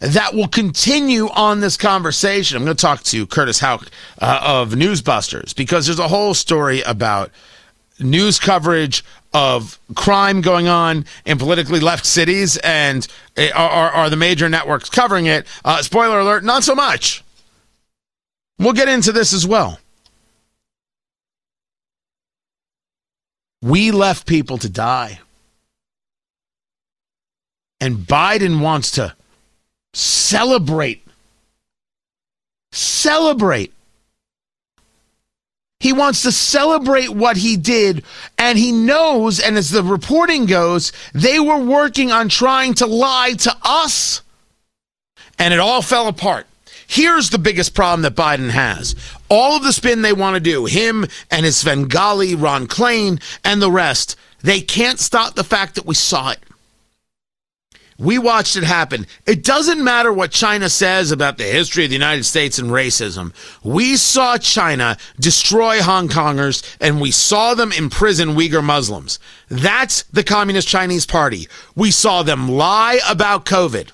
that 0.00 0.34
will 0.34 0.48
continue 0.48 1.28
on 1.30 1.60
this 1.60 1.76
conversation? 1.76 2.56
I'm 2.56 2.64
going 2.64 2.76
to 2.76 2.80
talk 2.80 3.02
to 3.04 3.26
Curtis 3.26 3.60
Houck 3.60 3.88
uh, 4.20 4.40
of 4.42 4.70
Newsbusters 4.70 5.54
because 5.54 5.86
there's 5.86 5.98
a 5.98 6.08
whole 6.08 6.32
story 6.32 6.80
about 6.82 7.30
news 8.00 8.38
coverage 8.38 9.04
of 9.34 9.80
crime 9.96 10.40
going 10.40 10.68
on 10.68 11.04
in 11.26 11.38
politically 11.38 11.80
left 11.80 12.06
cities, 12.06 12.56
and 12.58 13.06
are, 13.36 13.52
are, 13.52 13.90
are 13.90 14.10
the 14.10 14.16
major 14.16 14.48
networks 14.48 14.88
covering 14.88 15.26
it? 15.26 15.46
Uh, 15.64 15.82
spoiler 15.82 16.20
alert, 16.20 16.44
not 16.44 16.62
so 16.62 16.74
much. 16.74 17.24
We'll 18.58 18.72
get 18.72 18.88
into 18.88 19.10
this 19.10 19.32
as 19.32 19.44
well. 19.44 19.80
We 23.60 23.90
left 23.90 24.26
people 24.26 24.58
to 24.58 24.68
die. 24.68 25.20
And 27.80 27.96
Biden 27.98 28.60
wants 28.60 28.92
to 28.92 29.16
celebrate. 29.92 31.06
Celebrate 32.72 33.72
he 35.84 35.92
wants 35.92 36.22
to 36.22 36.32
celebrate 36.32 37.10
what 37.10 37.36
he 37.36 37.58
did, 37.58 38.04
and 38.38 38.58
he 38.58 38.72
knows, 38.72 39.38
and 39.38 39.58
as 39.58 39.68
the 39.68 39.82
reporting 39.82 40.46
goes, 40.46 40.92
they 41.12 41.38
were 41.38 41.58
working 41.58 42.10
on 42.10 42.30
trying 42.30 42.72
to 42.72 42.86
lie 42.86 43.34
to 43.34 43.54
us. 43.62 44.22
And 45.38 45.52
it 45.52 45.60
all 45.60 45.82
fell 45.82 46.08
apart. 46.08 46.46
Here's 46.86 47.28
the 47.28 47.38
biggest 47.38 47.74
problem 47.74 48.00
that 48.00 48.14
Biden 48.14 48.48
has. 48.48 48.96
All 49.28 49.58
of 49.58 49.62
the 49.62 49.74
spin 49.74 50.00
they 50.00 50.14
want 50.14 50.36
to 50.36 50.40
do, 50.40 50.64
him 50.64 51.04
and 51.30 51.44
his 51.44 51.58
Svengali, 51.58 52.34
Ron 52.34 52.66
Klain, 52.66 53.20
and 53.44 53.60
the 53.60 53.70
rest, 53.70 54.16
they 54.40 54.62
can't 54.62 54.98
stop 54.98 55.34
the 55.34 55.44
fact 55.44 55.74
that 55.74 55.84
we 55.84 55.94
saw 55.94 56.30
it. 56.30 56.38
We 58.04 58.18
watched 58.18 58.56
it 58.56 58.64
happen. 58.64 59.06
It 59.24 59.42
doesn't 59.42 59.82
matter 59.82 60.12
what 60.12 60.30
China 60.30 60.68
says 60.68 61.10
about 61.10 61.38
the 61.38 61.44
history 61.44 61.84
of 61.84 61.90
the 61.90 61.96
United 61.96 62.24
States 62.24 62.58
and 62.58 62.68
racism. 62.68 63.32
We 63.64 63.96
saw 63.96 64.36
China 64.36 64.98
destroy 65.18 65.80
Hong 65.80 66.08
Kongers 66.08 66.76
and 66.82 67.00
we 67.00 67.10
saw 67.10 67.54
them 67.54 67.72
imprison 67.72 68.36
Uyghur 68.36 68.62
Muslims. 68.62 69.18
That's 69.48 70.02
the 70.02 70.22
Communist 70.22 70.68
Chinese 70.68 71.06
Party. 71.06 71.48
We 71.74 71.90
saw 71.90 72.22
them 72.22 72.46
lie 72.46 73.00
about 73.08 73.46
COVID. 73.46 73.88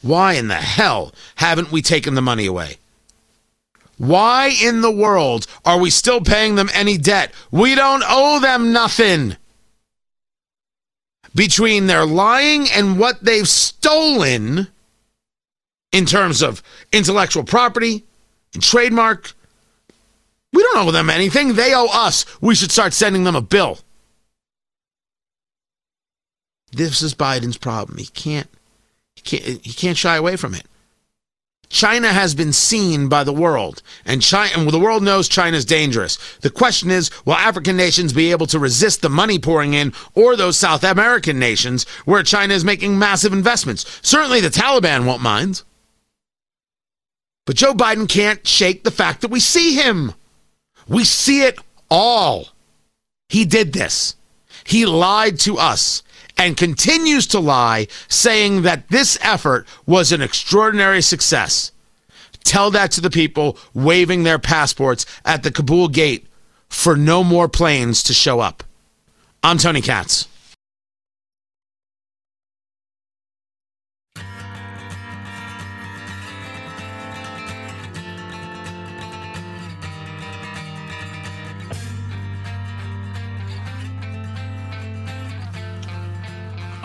Why 0.00 0.32
in 0.32 0.48
the 0.48 0.54
hell 0.54 1.12
haven't 1.34 1.70
we 1.70 1.82
taken 1.82 2.14
the 2.14 2.22
money 2.22 2.46
away? 2.46 2.78
Why 3.98 4.56
in 4.62 4.80
the 4.80 4.90
world 4.90 5.46
are 5.66 5.78
we 5.78 5.90
still 5.90 6.22
paying 6.22 6.54
them 6.54 6.70
any 6.72 6.96
debt? 6.96 7.34
We 7.50 7.74
don't 7.74 8.04
owe 8.06 8.40
them 8.40 8.72
nothing 8.72 9.36
between 11.36 11.86
their 11.86 12.06
lying 12.06 12.66
and 12.70 12.98
what 12.98 13.22
they've 13.22 13.48
stolen 13.48 14.68
in 15.92 16.06
terms 16.06 16.42
of 16.42 16.62
intellectual 16.92 17.44
property 17.44 18.04
and 18.54 18.62
trademark. 18.62 19.32
We 20.52 20.62
don't 20.62 20.78
owe 20.78 20.90
them 20.90 21.10
anything. 21.10 21.54
They 21.54 21.74
owe 21.74 21.88
us. 21.92 22.24
We 22.40 22.54
should 22.54 22.72
start 22.72 22.94
sending 22.94 23.24
them 23.24 23.36
a 23.36 23.42
bill. 23.42 23.78
This 26.72 27.02
is 27.02 27.14
Biden's 27.14 27.58
problem. 27.58 27.98
He 27.98 28.06
can't 28.06 28.48
he 29.14 29.22
can't 29.22 29.64
he 29.64 29.72
can't 29.72 29.96
shy 29.96 30.16
away 30.16 30.36
from 30.36 30.54
it. 30.54 30.66
China 31.68 32.08
has 32.08 32.34
been 32.34 32.52
seen 32.52 33.08
by 33.08 33.24
the 33.24 33.32
world, 33.32 33.82
and 34.04 34.22
China, 34.22 34.70
the 34.70 34.78
world 34.78 35.02
knows 35.02 35.28
China 35.28 35.56
is 35.56 35.64
dangerous. 35.64 36.16
The 36.40 36.50
question 36.50 36.90
is, 36.90 37.10
will 37.24 37.34
African 37.34 37.76
nations 37.76 38.12
be 38.12 38.30
able 38.30 38.46
to 38.46 38.58
resist 38.58 39.02
the 39.02 39.10
money 39.10 39.38
pouring 39.38 39.74
in, 39.74 39.92
or 40.14 40.36
those 40.36 40.56
South 40.56 40.84
American 40.84 41.38
nations 41.38 41.84
where 42.04 42.22
China 42.22 42.54
is 42.54 42.64
making 42.64 42.98
massive 42.98 43.32
investments? 43.32 44.00
Certainly, 44.02 44.42
the 44.42 44.48
Taliban 44.48 45.04
won't 45.06 45.22
mind. 45.22 45.62
But 47.46 47.56
Joe 47.56 47.74
Biden 47.74 48.08
can't 48.08 48.46
shake 48.46 48.84
the 48.84 48.90
fact 48.90 49.20
that 49.20 49.30
we 49.30 49.40
see 49.40 49.74
him. 49.74 50.14
We 50.88 51.04
see 51.04 51.42
it 51.42 51.58
all. 51.90 52.48
He 53.28 53.44
did 53.44 53.72
this. 53.72 54.16
He 54.64 54.86
lied 54.86 55.38
to 55.40 55.58
us 55.58 56.02
and 56.36 56.56
continues 56.56 57.26
to 57.28 57.40
lie, 57.40 57.86
saying 58.08 58.62
that 58.62 58.88
this 58.88 59.18
effort 59.22 59.66
was 59.86 60.12
an 60.12 60.20
extraordinary 60.20 61.02
success. 61.02 61.72
Tell 62.44 62.70
that 62.70 62.92
to 62.92 63.00
the 63.00 63.10
people 63.10 63.58
waving 63.74 64.22
their 64.22 64.38
passports 64.38 65.06
at 65.24 65.42
the 65.42 65.50
Kabul 65.50 65.88
gate 65.88 66.26
for 66.68 66.96
no 66.96 67.24
more 67.24 67.48
planes 67.48 68.02
to 68.04 68.14
show 68.14 68.40
up. 68.40 68.62
I'm 69.42 69.58
Tony 69.58 69.80
Katz. 69.80 70.28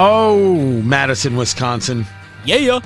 Oh, 0.03 0.81
Madison, 0.81 1.35
Wisconsin. 1.35 2.07
Yeah. 2.43 2.55
yeah. 2.55 2.79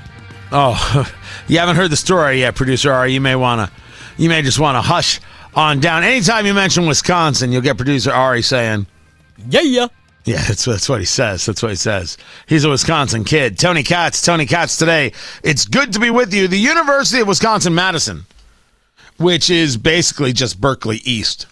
Oh, 0.52 1.10
you 1.48 1.60
haven't 1.60 1.78
heard 1.78 1.90
the 1.90 1.96
story 1.96 2.42
yet, 2.42 2.56
producer 2.56 2.92
Ari. 2.92 3.14
You 3.14 3.22
may 3.22 3.38
wanna, 3.38 3.72
you 4.18 4.28
may 4.28 4.42
just 4.42 4.60
wanna 4.60 4.82
hush 4.82 5.22
on 5.56 5.80
down. 5.80 6.04
Anytime 6.04 6.46
you 6.46 6.54
mention 6.54 6.86
Wisconsin, 6.88 7.54
you'll 7.54 7.62
get 7.62 7.78
producer 7.78 8.12
Ari 8.12 8.42
saying, 8.42 8.86
Yeah. 9.48 9.88
Yeah, 10.26 10.44
that's, 10.46 10.66
that's 10.66 10.90
what 10.90 11.00
he 11.00 11.06
says. 11.06 11.46
That's 11.46 11.64
what 11.64 11.70
he 11.70 11.78
says. 11.78 12.18
He's 12.48 12.66
a 12.66 12.70
Wisconsin 12.70 13.24
kid. 13.24 13.58
Tony 13.58 13.84
Katz, 13.84 14.22
Tony 14.22 14.46
Katz 14.46 14.76
today. 14.76 15.14
It's 15.42 15.64
good 15.66 15.94
to 15.94 16.00
be 16.02 16.10
with 16.10 16.34
you. 16.34 16.50
The 16.50 16.58
University 16.58 17.22
of 17.22 17.30
Wisconsin 17.30 17.74
Madison, 17.74 18.26
which 19.20 19.50
is 19.50 19.78
basically 19.78 20.34
just 20.34 20.60
Berkeley 20.60 20.98
East. 21.06 21.46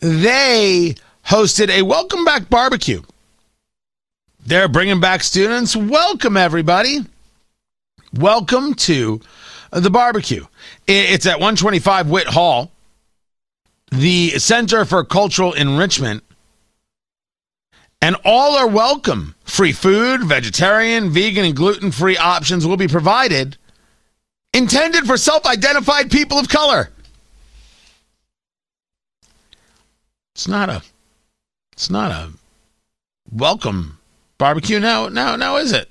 They 0.00 0.96
hosted 1.26 1.68
a 1.68 1.82
welcome 1.82 2.24
back 2.24 2.50
barbecue 2.50 3.02
they're 4.46 4.68
bringing 4.68 5.00
back 5.00 5.22
students. 5.22 5.74
Welcome, 5.74 6.36
everybody. 6.36 7.04
Welcome 8.14 8.74
to 8.74 9.20
the 9.72 9.90
barbecue. 9.90 10.46
It's 10.86 11.26
at 11.26 11.40
125 11.40 12.08
Witt 12.08 12.28
Hall, 12.28 12.70
the 13.90 14.30
Center 14.38 14.84
for 14.84 15.04
Cultural 15.04 15.52
Enrichment. 15.52 16.22
And 18.00 18.16
all 18.24 18.56
are 18.56 18.68
welcome. 18.68 19.34
Free 19.44 19.72
food, 19.72 20.22
vegetarian, 20.22 21.10
vegan, 21.10 21.44
and 21.44 21.56
gluten 21.56 21.90
free 21.90 22.16
options 22.16 22.66
will 22.66 22.76
be 22.76 22.86
provided, 22.86 23.56
intended 24.54 25.06
for 25.06 25.16
self 25.16 25.44
identified 25.44 26.10
people 26.10 26.38
of 26.38 26.48
color. 26.48 26.90
It's 30.34 30.46
not 30.46 30.68
a 30.68 30.82
it's 31.72 31.90
not 31.90 32.12
a 32.12 32.30
welcome 33.32 33.98
barbecue 34.38 34.80
now 34.80 35.08
now 35.08 35.36
now 35.36 35.56
is 35.56 35.72
it? 35.72 35.90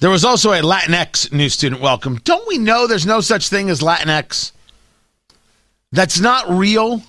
There 0.00 0.10
was 0.10 0.24
also 0.24 0.52
a 0.52 0.62
Latinx 0.62 1.32
new 1.32 1.48
student 1.48 1.80
welcome. 1.80 2.20
Don't 2.22 2.46
we 2.46 2.58
know 2.58 2.86
there's 2.86 3.06
no 3.06 3.20
such 3.20 3.48
thing 3.48 3.68
as 3.68 3.80
Latinx? 3.80 4.52
That's 5.90 6.20
not 6.20 6.48
real. 6.48 7.02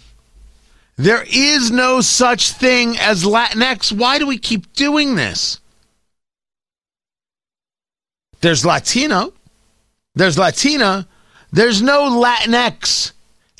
There 0.98 1.24
is 1.32 1.72
no 1.72 2.02
such 2.02 2.52
thing 2.52 2.98
as 2.98 3.24
Latinx. 3.24 3.92
Why 3.92 4.18
do 4.18 4.26
we 4.26 4.38
keep 4.38 4.74
doing 4.74 5.16
this? 5.16 5.60
There's 8.42 8.66
Latino. 8.66 9.34
There's 10.16 10.38
Latina. 10.38 11.08
There's 11.52 11.82
no 11.82 12.10
Latinx. 12.10 13.12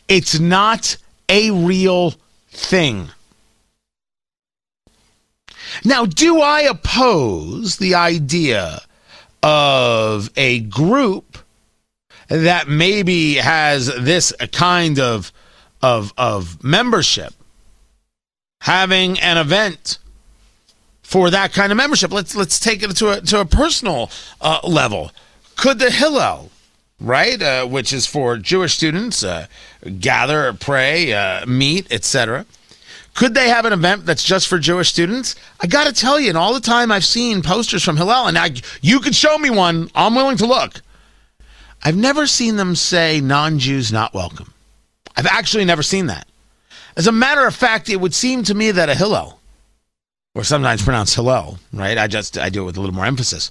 It's 0.08 0.40
not 0.40 0.98
a 1.28 1.52
real 1.52 2.16
thing. 2.50 3.10
Now, 5.84 6.06
do 6.06 6.42
I 6.42 6.62
oppose 6.62 7.78
the 7.78 7.96
idea 7.96 8.82
of 9.42 10.30
a 10.36 10.60
group 10.62 11.38
that 12.28 12.68
maybe 12.68 13.36
has 13.36 13.88
this 13.88 14.34
kind 14.52 15.00
of 15.00 15.32
of 15.82 16.14
of 16.18 16.62
membership 16.64 17.34
having 18.62 19.20
an 19.22 19.38
event 19.38 19.98
for 21.02 21.30
that 21.30 21.54
kind 21.54 21.72
of 21.72 21.78
membership? 21.78 22.12
Let's 22.12 22.36
let's 22.36 22.60
take 22.60 22.84
it 22.84 22.96
to 22.98 23.12
a 23.12 23.22
to 23.22 23.40
a 23.40 23.46
personal 23.46 24.12
uh, 24.42 24.60
level. 24.64 25.12
Could 25.56 25.80
the 25.80 25.92
hillel 25.92 26.52
right 27.00 27.42
uh, 27.42 27.66
which 27.66 27.94
is 27.94 28.06
for 28.06 28.38
jewish 28.38 28.74
students 28.74 29.24
uh, 29.24 29.48
gather 30.00 30.52
pray 30.54 31.14
uh, 31.14 31.46
meet 31.46 31.92
etc 31.92 32.46
could 33.14 33.34
they 33.34 33.50
have 33.50 33.66
an 33.66 33.74
event 33.74 34.06
that's 34.06 34.24
just 34.24 34.48
for 34.48 34.60
Jewish 34.60 34.90
students? 34.90 35.36
I 35.60 35.68
got 35.68 35.88
to 35.88 35.94
tell 35.94 36.20
you, 36.20 36.30
in 36.30 36.36
all 36.36 36.54
the 36.54 36.60
time 36.60 36.92
I've 36.92 37.06
seen 37.06 37.42
posters 37.42 37.84
from 37.84 37.98
Hillel, 37.98 38.28
and 38.28 38.38
I, 38.38 38.52
you 38.82 39.00
could 39.00 39.16
show 39.16 39.38
me 39.38 39.50
one, 39.50 39.90
I'm 39.96 40.16
willing 40.16 40.38
to 40.38 40.46
look. 40.46 40.82
I've 41.84 41.98
never 41.98 42.28
seen 42.28 42.56
them 42.56 42.76
say 42.76 43.22
non 43.22 43.60
Jews 43.60 43.92
not 43.92 44.14
welcome. 44.14 44.54
I've 45.16 45.28
actually 45.28 45.66
never 45.66 45.84
seen 45.84 46.08
that. 46.08 46.28
As 46.96 47.08
a 47.08 47.12
matter 47.12 47.46
of 47.46 47.56
fact, 47.56 47.90
it 47.90 47.98
would 47.98 48.14
seem 48.14 48.44
to 48.44 48.54
me 48.54 48.72
that 48.72 48.90
a 48.90 48.96
Hillel, 48.96 49.40
or 50.36 50.44
sometimes 50.44 50.84
pronounced 50.84 51.16
Hillel, 51.16 51.60
right? 51.74 51.98
I 51.98 52.08
just 52.08 52.38
I 52.38 52.50
do 52.50 52.64
it 52.64 52.66
with 52.66 52.78
a 52.78 52.82
little 52.82 52.96
more 52.96 53.06
emphasis. 53.06 53.50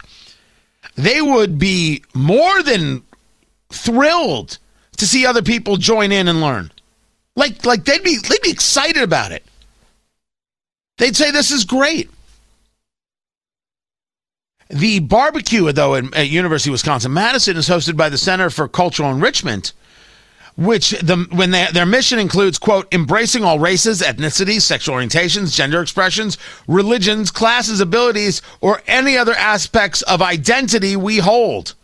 They 0.97 1.23
would 1.23 1.59
be 1.59 2.03
more 2.15 2.63
than 2.63 3.03
thrilled 3.71 4.59
to 4.97 5.07
see 5.07 5.27
other 5.27 5.43
people 5.43 5.77
join 5.77 6.13
in 6.13 6.29
and 6.29 6.41
learn. 6.41 6.71
Like 7.39 7.65
like 7.65 7.85
they'd 7.85 8.03
be 8.03 8.17
they'd 8.17 8.43
be 8.43 8.51
excited 8.51 9.01
about 9.01 9.31
it. 9.31 9.45
They'd 10.97 11.15
say 11.15 11.31
this 11.31 11.53
is 11.53 11.65
great. 11.65 12.11
The 14.71 14.99
barbecue, 14.99 15.71
though, 15.73 15.95
at 15.95 16.29
University 16.29 16.71
of 16.71 16.73
Wisconsin 16.73 17.13
Madison 17.15 17.57
is 17.57 17.69
hosted 17.69 17.97
by 17.97 18.09
the 18.09 18.19
Center 18.19 18.51
for 18.51 18.67
Cultural 18.67 19.13
Enrichment, 19.13 19.73
which 20.57 20.91
the 20.91 21.29
when 21.31 21.53
they, 21.53 21.69
their 21.73 21.87
mission 21.87 22.19
includes 22.19 22.59
quote 22.59 22.93
embracing 22.93 23.45
all 23.45 23.61
races, 23.61 24.03
ethnicities, 24.03 24.63
sexual 24.63 24.97
orientations, 24.97 25.55
gender 25.55 25.81
expressions, 25.81 26.39
religions, 26.67 27.31
classes, 27.31 27.81
abilities, 27.81 28.43
or 28.61 28.83
any 28.89 29.17
other 29.17 29.35
aspects 29.35 30.03
of 30.03 30.21
identity 30.21 30.97
we 30.97 31.19
hold. 31.19 31.75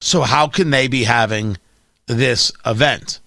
So 0.00 0.22
how 0.22 0.46
can 0.46 0.70
they 0.70 0.86
be 0.86 1.02
having 1.02 1.58
this 2.06 2.52
event? 2.64 3.18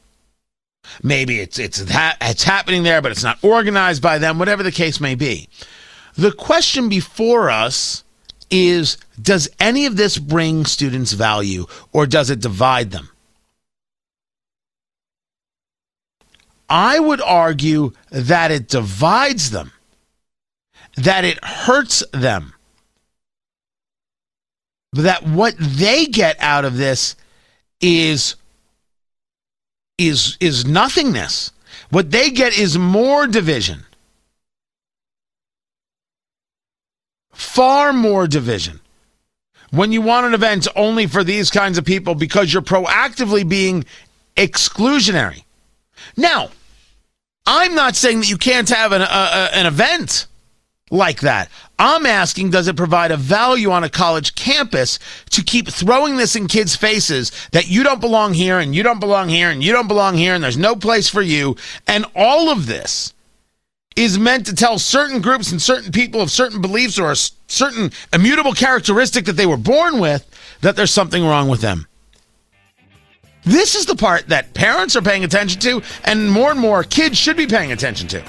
Maybe 1.03 1.39
it's 1.39 1.59
it's 1.59 1.83
that 1.85 2.17
it's 2.21 2.43
happening 2.43 2.83
there, 2.83 3.01
but 3.01 3.11
it's 3.11 3.23
not 3.23 3.43
organized 3.43 4.01
by 4.01 4.17
them. 4.17 4.39
Whatever 4.39 4.63
the 4.63 4.71
case 4.71 4.99
may 4.99 5.15
be, 5.15 5.49
the 6.15 6.31
question 6.31 6.89
before 6.89 7.49
us 7.49 8.03
is: 8.49 8.97
Does 9.21 9.49
any 9.59 9.85
of 9.85 9.95
this 9.95 10.17
bring 10.17 10.65
students 10.65 11.13
value, 11.13 11.65
or 11.91 12.05
does 12.05 12.29
it 12.29 12.39
divide 12.39 12.91
them? 12.91 13.09
I 16.69 16.99
would 16.99 17.21
argue 17.21 17.91
that 18.11 18.49
it 18.49 18.69
divides 18.69 19.51
them, 19.51 19.73
that 20.95 21.25
it 21.25 21.43
hurts 21.43 22.01
them, 22.13 22.53
that 24.93 25.23
what 25.23 25.55
they 25.57 26.05
get 26.05 26.37
out 26.39 26.63
of 26.63 26.77
this 26.77 27.17
is 27.81 28.35
is 30.07 30.37
is 30.39 30.65
nothingness. 30.65 31.51
What 31.89 32.11
they 32.11 32.29
get 32.29 32.57
is 32.57 32.77
more 32.77 33.27
division. 33.27 33.85
Far 37.31 37.91
more 37.91 38.27
division. 38.27 38.79
When 39.71 39.91
you 39.91 40.01
want 40.01 40.25
an 40.25 40.33
event 40.33 40.67
only 40.75 41.07
for 41.07 41.23
these 41.23 41.49
kinds 41.49 41.77
of 41.77 41.85
people 41.85 42.15
because 42.15 42.53
you're 42.53 42.61
proactively 42.61 43.47
being 43.47 43.85
exclusionary. 44.35 45.43
Now, 46.17 46.49
I'm 47.45 47.73
not 47.73 47.95
saying 47.95 48.19
that 48.19 48.29
you 48.29 48.37
can't 48.37 48.69
have 48.69 48.91
an, 48.91 49.01
an 49.01 49.65
event 49.65 50.27
like 50.91 51.21
that. 51.21 51.49
I'm 51.79 52.05
asking, 52.05 52.51
does 52.51 52.67
it 52.67 52.75
provide 52.75 53.09
a 53.09 53.17
value 53.17 53.71
on 53.71 53.83
a 53.83 53.89
college 53.89 54.35
campus 54.35 54.99
to 55.31 55.43
keep 55.43 55.67
throwing 55.67 56.17
this 56.17 56.35
in 56.35 56.47
kids' 56.47 56.75
faces 56.75 57.31
that 57.51 57.69
you 57.69 57.81
don't 57.81 58.01
belong 58.01 58.33
here 58.35 58.59
and 58.59 58.75
you 58.75 58.83
don't 58.83 58.99
belong 58.99 59.29
here 59.29 59.49
and 59.49 59.63
you 59.63 59.71
don't 59.71 59.87
belong 59.87 60.15
here 60.15 60.35
and 60.35 60.43
there's 60.43 60.57
no 60.57 60.75
place 60.75 61.09
for 61.09 61.21
you? 61.21 61.55
And 61.87 62.05
all 62.15 62.49
of 62.49 62.67
this 62.67 63.13
is 63.95 64.19
meant 64.19 64.45
to 64.45 64.55
tell 64.55 64.77
certain 64.77 65.21
groups 65.21 65.51
and 65.51 65.61
certain 65.61 65.91
people 65.91 66.21
of 66.21 66.29
certain 66.29 66.61
beliefs 66.61 66.99
or 66.99 67.11
a 67.11 67.15
certain 67.15 67.91
immutable 68.13 68.53
characteristic 68.53 69.25
that 69.25 69.33
they 69.33 69.45
were 69.45 69.57
born 69.57 69.99
with 69.99 70.27
that 70.61 70.75
there's 70.75 70.91
something 70.91 71.23
wrong 71.23 71.49
with 71.49 71.61
them. 71.61 71.87
This 73.43 73.75
is 73.75 73.87
the 73.87 73.95
part 73.95 74.27
that 74.27 74.53
parents 74.53 74.95
are 74.95 75.01
paying 75.01 75.23
attention 75.23 75.59
to, 75.61 75.81
and 76.03 76.31
more 76.31 76.51
and 76.51 76.59
more 76.59 76.83
kids 76.83 77.17
should 77.17 77.37
be 77.37 77.47
paying 77.47 77.71
attention 77.71 78.07
to. 78.09 78.23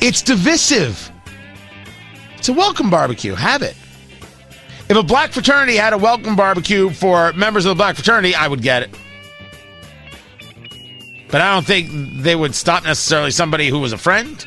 It's 0.00 0.22
divisive. 0.22 1.10
It's 2.36 2.48
a 2.48 2.52
welcome 2.52 2.90
barbecue. 2.90 3.34
Have 3.34 3.62
it. 3.62 3.76
If 4.88 4.96
a 4.96 5.02
black 5.02 5.32
fraternity 5.32 5.76
had 5.76 5.92
a 5.92 5.98
welcome 5.98 6.36
barbecue 6.36 6.90
for 6.90 7.32
members 7.32 7.64
of 7.64 7.70
the 7.70 7.74
black 7.74 7.96
fraternity, 7.96 8.34
I 8.34 8.46
would 8.46 8.62
get 8.62 8.82
it. 8.84 8.90
But 11.28 11.40
I 11.40 11.52
don't 11.54 11.66
think 11.66 11.90
they 12.22 12.36
would 12.36 12.54
stop 12.54 12.84
necessarily 12.84 13.32
somebody 13.32 13.68
who 13.68 13.80
was 13.80 13.92
a 13.92 13.98
friend. 13.98 14.46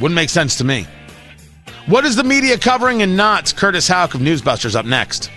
Wouldn't 0.00 0.16
make 0.16 0.30
sense 0.30 0.56
to 0.56 0.64
me. 0.64 0.86
What 1.86 2.04
is 2.04 2.16
the 2.16 2.24
media 2.24 2.58
covering 2.58 3.02
and 3.02 3.16
not? 3.16 3.54
Curtis 3.54 3.86
Houck 3.86 4.14
of 4.14 4.20
Newsbusters 4.20 4.74
up 4.74 4.86
next. 4.86 5.30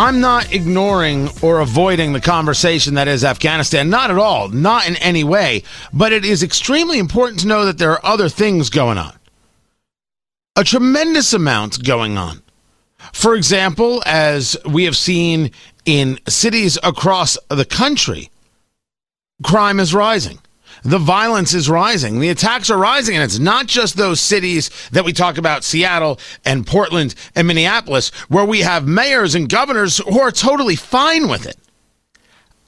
I'm 0.00 0.20
not 0.20 0.54
ignoring 0.54 1.28
or 1.42 1.60
avoiding 1.60 2.14
the 2.14 2.22
conversation 2.22 2.94
that 2.94 3.06
is 3.06 3.22
Afghanistan. 3.22 3.90
Not 3.90 4.10
at 4.10 4.16
all. 4.16 4.48
Not 4.48 4.88
in 4.88 4.96
any 4.96 5.24
way. 5.24 5.62
But 5.92 6.10
it 6.10 6.24
is 6.24 6.42
extremely 6.42 6.98
important 6.98 7.40
to 7.40 7.46
know 7.46 7.66
that 7.66 7.76
there 7.76 7.90
are 7.90 8.00
other 8.02 8.30
things 8.30 8.70
going 8.70 8.96
on. 8.96 9.12
A 10.56 10.64
tremendous 10.64 11.34
amount 11.34 11.84
going 11.84 12.16
on. 12.16 12.42
For 13.12 13.34
example, 13.34 14.02
as 14.06 14.56
we 14.64 14.84
have 14.84 14.96
seen 14.96 15.50
in 15.84 16.18
cities 16.26 16.78
across 16.82 17.36
the 17.50 17.66
country, 17.66 18.30
crime 19.42 19.78
is 19.78 19.92
rising 19.92 20.38
the 20.82 20.98
violence 20.98 21.54
is 21.54 21.68
rising. 21.68 22.20
The 22.20 22.28
attacks 22.28 22.70
are 22.70 22.78
rising. 22.78 23.16
And 23.16 23.24
it's 23.24 23.38
not 23.38 23.66
just 23.66 23.96
those 23.96 24.20
cities 24.20 24.70
that 24.92 25.04
we 25.04 25.12
talk 25.12 25.38
about, 25.38 25.64
Seattle 25.64 26.18
and 26.44 26.66
Portland 26.66 27.14
and 27.34 27.46
Minneapolis, 27.46 28.10
where 28.28 28.44
we 28.44 28.60
have 28.60 28.86
mayors 28.86 29.34
and 29.34 29.48
governors 29.48 29.98
who 29.98 30.20
are 30.20 30.32
totally 30.32 30.76
fine 30.76 31.28
with 31.28 31.46
it. 31.46 31.56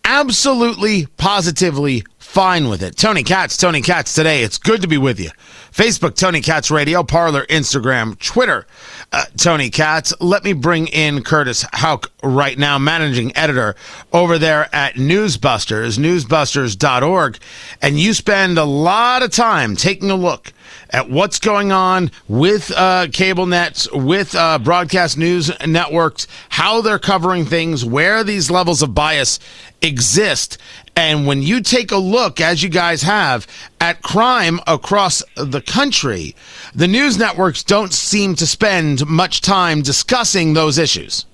Absolutely, 0.04 1.06
positively 1.16 2.04
fine 2.18 2.68
with 2.68 2.82
it. 2.82 2.96
Tony 2.96 3.22
Katz, 3.22 3.56
Tony 3.56 3.82
Katz 3.82 4.14
today. 4.14 4.42
It's 4.42 4.58
good 4.58 4.82
to 4.82 4.88
be 4.88 4.98
with 4.98 5.20
you. 5.20 5.30
Facebook, 5.70 6.16
Tony 6.16 6.40
Katz 6.40 6.70
Radio, 6.70 7.02
Parler, 7.02 7.46
Instagram, 7.46 8.18
Twitter, 8.18 8.66
uh, 9.12 9.24
Tony 9.36 9.70
Katz. 9.70 10.14
Let 10.20 10.44
me 10.44 10.52
bring 10.52 10.86
in 10.88 11.22
Curtis 11.22 11.64
Houck 11.72 12.10
right 12.22 12.58
now, 12.58 12.78
managing 12.78 13.36
editor 13.36 13.74
over 14.12 14.38
there 14.38 14.74
at 14.74 14.94
Newsbusters, 14.94 15.98
newsbusters.org. 15.98 17.38
And 17.80 18.00
you 18.00 18.14
spend 18.14 18.58
a 18.58 18.64
lot 18.64 19.22
of 19.22 19.30
time 19.30 19.76
taking 19.76 20.10
a 20.10 20.16
look 20.16 20.52
at 20.90 21.08
what's 21.08 21.38
going 21.38 21.72
on 21.72 22.10
with 22.28 22.70
uh, 22.76 23.08
cable 23.12 23.46
nets, 23.46 23.90
with 23.92 24.34
uh, 24.34 24.58
broadcast 24.58 25.16
news 25.16 25.50
networks, 25.66 26.26
how 26.50 26.80
they're 26.80 26.98
covering 26.98 27.44
things, 27.44 27.84
where 27.84 28.22
these 28.24 28.50
levels 28.50 28.82
of 28.82 28.94
bias 28.94 29.38
exist. 29.82 30.58
And 30.96 31.26
when 31.26 31.42
you 31.42 31.60
take 31.60 31.90
a 31.90 31.96
look, 31.96 32.40
as 32.40 32.62
you 32.62 32.68
guys 32.68 33.02
have, 33.02 33.46
at 33.80 34.02
crime 34.02 34.60
across 34.66 35.22
the 35.36 35.60
country, 35.60 36.34
the 36.74 36.88
news 36.88 37.18
networks 37.18 37.62
don't 37.62 37.92
seem 37.92 38.34
to 38.36 38.46
spend 38.46 39.06
much 39.06 39.40
time 39.40 39.82
discussing 39.82 40.54
those 40.54 40.78
issues. 40.78 41.26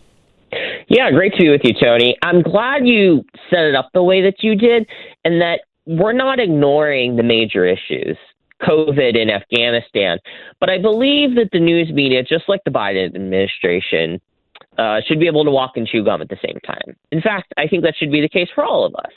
Yeah, 0.88 1.10
great 1.10 1.34
to 1.34 1.42
be 1.42 1.50
with 1.50 1.60
you, 1.64 1.74
Tony. 1.74 2.16
I'm 2.22 2.42
glad 2.42 2.86
you 2.86 3.24
set 3.50 3.64
it 3.64 3.74
up 3.74 3.90
the 3.92 4.02
way 4.02 4.22
that 4.22 4.42
you 4.42 4.54
did 4.54 4.86
and 5.24 5.40
that 5.40 5.60
we're 5.86 6.12
not 6.12 6.38
ignoring 6.38 7.16
the 7.16 7.22
major 7.22 7.66
issues. 7.66 8.16
COVID 8.62 9.16
in 9.16 9.30
Afghanistan. 9.30 10.18
But 10.60 10.70
I 10.70 10.78
believe 10.78 11.36
that 11.36 11.50
the 11.52 11.60
news 11.60 11.92
media, 11.92 12.22
just 12.22 12.48
like 12.48 12.60
the 12.64 12.72
Biden 12.72 13.06
administration, 13.14 14.20
uh, 14.78 15.00
should 15.06 15.18
be 15.18 15.26
able 15.26 15.44
to 15.44 15.50
walk 15.50 15.72
and 15.76 15.86
chew 15.86 16.04
gum 16.04 16.22
at 16.22 16.28
the 16.28 16.38
same 16.44 16.58
time. 16.64 16.96
In 17.10 17.20
fact, 17.20 17.52
I 17.56 17.66
think 17.66 17.82
that 17.82 17.94
should 17.96 18.12
be 18.12 18.20
the 18.20 18.28
case 18.28 18.48
for 18.54 18.64
all 18.64 18.84
of 18.84 18.94
us. 18.94 19.12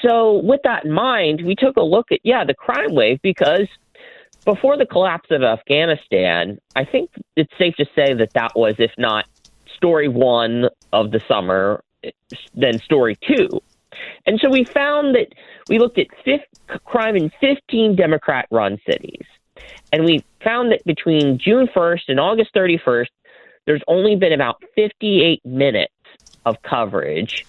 So, 0.00 0.40
with 0.42 0.60
that 0.64 0.84
in 0.84 0.92
mind, 0.92 1.42
we 1.44 1.54
took 1.54 1.76
a 1.76 1.82
look 1.82 2.12
at, 2.12 2.20
yeah, 2.22 2.44
the 2.44 2.54
crime 2.54 2.94
wave 2.94 3.20
because 3.22 3.68
before 4.44 4.76
the 4.76 4.86
collapse 4.86 5.30
of 5.30 5.42
Afghanistan, 5.42 6.58
I 6.74 6.84
think 6.84 7.10
it's 7.36 7.52
safe 7.58 7.74
to 7.76 7.86
say 7.94 8.14
that 8.14 8.32
that 8.32 8.52
was, 8.56 8.74
if 8.78 8.92
not 8.96 9.26
story 9.76 10.08
one 10.08 10.68
of 10.92 11.10
the 11.10 11.20
summer, 11.28 11.82
then 12.54 12.78
story 12.78 13.16
two. 13.26 13.48
And 14.26 14.40
so 14.40 14.48
we 14.48 14.64
found 14.64 15.14
that 15.14 15.28
we 15.68 15.78
looked 15.78 15.98
at 15.98 16.06
crime 16.84 17.16
in 17.16 17.30
15 17.40 17.96
Democrat 17.96 18.46
run 18.50 18.78
cities. 18.88 19.24
And 19.92 20.04
we 20.04 20.24
found 20.42 20.72
that 20.72 20.84
between 20.84 21.38
June 21.38 21.68
1st 21.68 22.02
and 22.08 22.18
August 22.18 22.54
31st, 22.54 23.08
there's 23.66 23.82
only 23.86 24.16
been 24.16 24.32
about 24.32 24.62
58 24.74 25.44
minutes 25.44 25.92
of 26.44 26.60
coverage 26.62 27.46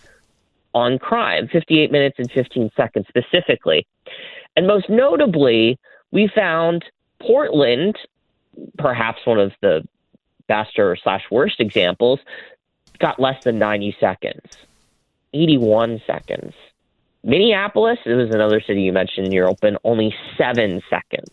on 0.74 1.00
crime, 1.00 1.48
58 1.48 1.92
minutes 1.92 2.16
and 2.20 2.32
15 2.32 2.72
seconds 2.76 3.08
specifically. 3.08 3.86
And 4.56 4.68
most 4.68 4.90
notably, 4.90 5.80
we 6.12 6.30
found 6.34 6.86
Portland, 7.20 7.98
perhaps 8.78 9.26
one 9.26 9.40
of 9.40 9.52
the 9.62 9.88
best 10.48 10.78
or 10.78 10.96
slash 10.96 11.24
worst 11.32 11.60
examples, 11.60 12.20
got 13.00 13.20
less 13.20 13.44
than 13.44 13.60
90 13.60 13.98
seconds, 14.00 14.58
81 15.34 16.02
seconds. 16.06 16.54
Minneapolis, 17.24 18.00
it 18.06 18.14
was 18.14 18.30
another 18.32 18.60
city 18.62 18.82
you 18.82 18.92
mentioned 18.92 19.28
in 19.28 19.32
your 19.32 19.48
open, 19.48 19.78
only 19.84 20.14
seven 20.38 20.82
seconds. 20.90 21.32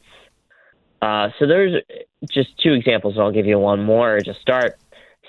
Uh, 1.03 1.29
so 1.39 1.47
there's 1.47 1.83
just 2.31 2.59
two 2.59 2.73
examples, 2.73 3.15
and 3.15 3.23
I'll 3.23 3.33
give 3.33 3.47
you 3.47 3.59
one 3.59 3.83
more 3.83 4.19
to 4.19 4.35
start. 4.35 4.79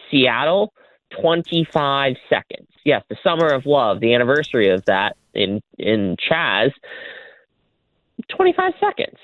Seattle, 0.09 0.73
25 1.21 2.15
seconds. 2.29 2.67
Yes, 2.83 3.03
the 3.09 3.17
Summer 3.23 3.47
of 3.47 3.65
Love, 3.65 3.99
the 3.99 4.13
anniversary 4.13 4.69
of 4.69 4.83
that 4.85 5.15
in 5.33 5.61
in 5.77 6.17
Chaz, 6.29 6.71
25 8.29 8.73
seconds. 8.79 9.17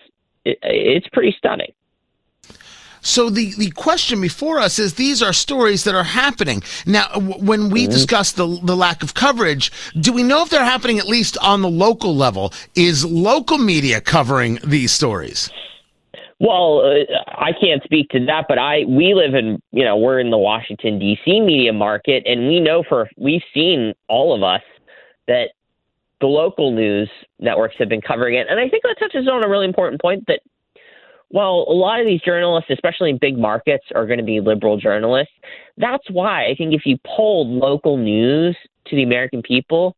It, 0.46 0.60
it's 0.62 1.08
pretty 1.10 1.36
stunning. 1.38 1.74
So 3.02 3.30
the, 3.30 3.54
the 3.58 3.72
question 3.72 4.20
before 4.20 4.60
us 4.60 4.80
is 4.80 4.96
these 4.96 5.22
are 5.22 5.32
stories 5.32 5.86
that 5.86 5.96
are 5.96 6.04
happening. 6.04 6.62
Now, 6.86 7.08
w- 7.14 7.36
when 7.36 7.70
we 7.70 7.84
mm-hmm. 7.84 7.92
discuss 7.92 8.34
the, 8.34 8.60
the 8.64 8.76
lack 8.76 9.02
of 9.02 9.14
coverage, 9.14 9.72
do 9.98 10.12
we 10.12 10.24
know 10.24 10.44
if 10.44 10.50
they're 10.50 10.66
happening 10.66 11.00
at 11.00 11.08
least 11.08 11.38
on 11.38 11.62
the 11.62 11.70
local 11.70 12.16
level? 12.16 12.52
Is 12.76 13.06
local 13.06 13.60
media 13.60 14.02
covering 14.02 14.60
these 14.62 14.92
stories? 14.92 15.50
Well, 16.40 16.82
uh, 16.86 17.20
I 17.28 17.52
can't 17.60 17.84
speak 17.84 18.10
to 18.10 18.26
that, 18.26 18.46
but 18.48 18.60
I 18.60 18.84
we 18.88 19.14
live 19.16 19.34
in 19.34 19.62
you 19.72 19.84
know 19.84 19.98
we're 19.98 20.20
in 20.20 20.30
the 20.30 20.38
Washington 20.38 21.00
D.C. 21.00 21.42
media 21.42 21.74
market, 21.74 22.24
and 22.26 22.48
we 22.48 22.60
know 22.60 22.84
for 22.88 23.10
we've 23.18 23.42
seen 23.54 23.94
all 24.08 24.36
of 24.36 24.44
us 24.44 24.62
that 25.28 25.50
the 26.22 26.28
local 26.28 26.72
news 26.72 27.10
networks 27.40 27.76
have 27.80 27.90
been 27.90 28.02
covering 28.02 28.36
it, 28.36 28.48
and 28.50 28.60
I 28.60 28.70
think 28.70 28.84
that 28.84 28.98
touches 29.00 29.28
on 29.28 29.44
a 29.44 29.50
really 29.50 29.66
important 29.66 30.00
point 30.02 30.26
that 30.28 30.42
well, 31.30 31.66
a 31.68 31.74
lot 31.74 32.00
of 32.00 32.06
these 32.06 32.22
journalists, 32.22 32.70
especially 32.72 33.10
in 33.10 33.18
big 33.18 33.38
markets, 33.38 33.84
are 33.94 34.06
going 34.06 34.20
to 34.20 34.24
be 34.24 34.40
liberal 34.40 34.78
journalists. 34.78 35.34
That's 35.76 36.10
why 36.10 36.46
I 36.46 36.56
think 36.56 36.74
if 36.74 36.86
you 36.86 36.98
polled 37.06 37.50
local 37.50 37.98
news 37.98 38.56
to 38.88 38.96
the 38.96 39.04
American 39.04 39.42
people, 39.42 39.96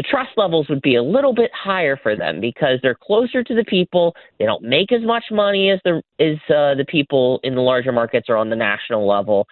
the 0.00 0.08
trust 0.08 0.30
levels 0.38 0.66
would 0.70 0.80
be 0.80 0.94
a 0.94 1.02
little 1.02 1.34
bit 1.34 1.50
higher 1.52 1.94
for 1.94 2.16
them 2.16 2.40
because 2.40 2.78
they're 2.82 2.94
closer 2.94 3.44
to 3.44 3.54
the 3.54 3.64
people. 3.64 4.14
They 4.38 4.46
don't 4.46 4.62
make 4.62 4.92
as 4.92 5.02
much 5.02 5.24
money 5.30 5.68
as 5.68 5.78
the 5.84 6.00
as 6.18 6.36
uh, 6.48 6.74
the 6.74 6.86
people 6.88 7.38
in 7.42 7.54
the 7.54 7.60
larger 7.60 7.92
markets 7.92 8.30
or 8.30 8.38
on 8.38 8.48
the 8.48 8.56
national 8.56 9.06
level. 9.06 9.46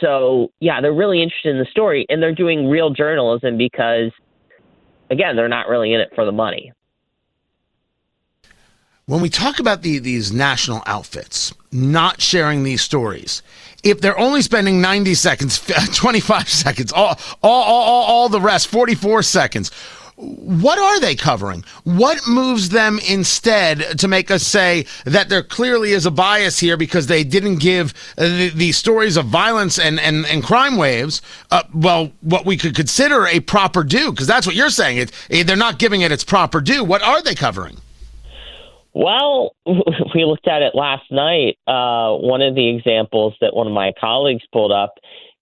So 0.00 0.52
yeah, 0.60 0.80
they're 0.80 0.92
really 0.92 1.20
interested 1.20 1.50
in 1.50 1.58
the 1.58 1.66
story 1.68 2.06
and 2.08 2.22
they're 2.22 2.32
doing 2.32 2.68
real 2.68 2.90
journalism 2.90 3.58
because, 3.58 4.12
again, 5.10 5.34
they're 5.34 5.48
not 5.48 5.66
really 5.66 5.92
in 5.92 6.00
it 6.00 6.10
for 6.14 6.24
the 6.24 6.32
money 6.32 6.72
when 9.06 9.20
we 9.20 9.28
talk 9.28 9.58
about 9.58 9.82
the, 9.82 9.98
these 9.98 10.32
national 10.32 10.82
outfits 10.86 11.52
not 11.70 12.20
sharing 12.20 12.62
these 12.62 12.80
stories, 12.80 13.42
if 13.82 14.00
they're 14.00 14.18
only 14.18 14.40
spending 14.40 14.80
90 14.80 15.14
seconds, 15.14 15.60
25 15.94 16.48
seconds, 16.48 16.92
all, 16.92 17.18
all, 17.42 17.62
all, 17.62 18.04
all 18.04 18.28
the 18.28 18.40
rest, 18.40 18.68
44 18.68 19.22
seconds, 19.22 19.70
what 20.16 20.78
are 20.78 21.00
they 21.00 21.16
covering? 21.16 21.64
What 21.82 22.20
moves 22.26 22.68
them 22.68 23.00
instead 23.10 23.98
to 23.98 24.06
make 24.06 24.30
us 24.30 24.44
say 24.44 24.86
that 25.04 25.28
there 25.28 25.42
clearly 25.42 25.90
is 25.90 26.06
a 26.06 26.10
bias 26.10 26.60
here 26.60 26.76
because 26.76 27.08
they 27.08 27.24
didn't 27.24 27.56
give 27.56 27.92
the, 28.16 28.52
the 28.54 28.70
stories 28.72 29.16
of 29.16 29.26
violence 29.26 29.78
and, 29.78 29.98
and, 29.98 30.24
and 30.26 30.44
crime 30.44 30.76
waves, 30.76 31.20
uh, 31.50 31.64
well, 31.74 32.12
what 32.20 32.46
we 32.46 32.56
could 32.56 32.76
consider 32.76 33.26
a 33.26 33.40
proper 33.40 33.82
due? 33.82 34.12
Because 34.12 34.28
that's 34.28 34.46
what 34.46 34.54
you're 34.54 34.70
saying. 34.70 35.08
It, 35.28 35.46
they're 35.46 35.56
not 35.56 35.80
giving 35.80 36.02
it 36.02 36.12
its 36.12 36.24
proper 36.24 36.60
due. 36.60 36.84
What 36.84 37.02
are 37.02 37.20
they 37.20 37.34
covering? 37.34 37.78
Well, 38.94 39.56
we 39.66 40.24
looked 40.24 40.48
at 40.48 40.62
it 40.62 40.74
last 40.74 41.10
night. 41.10 41.58
Uh, 41.66 42.14
one 42.14 42.42
of 42.42 42.54
the 42.54 42.68
examples 42.68 43.34
that 43.40 43.54
one 43.54 43.66
of 43.66 43.72
my 43.72 43.92
colleagues 44.00 44.44
pulled 44.52 44.72
up 44.72 44.94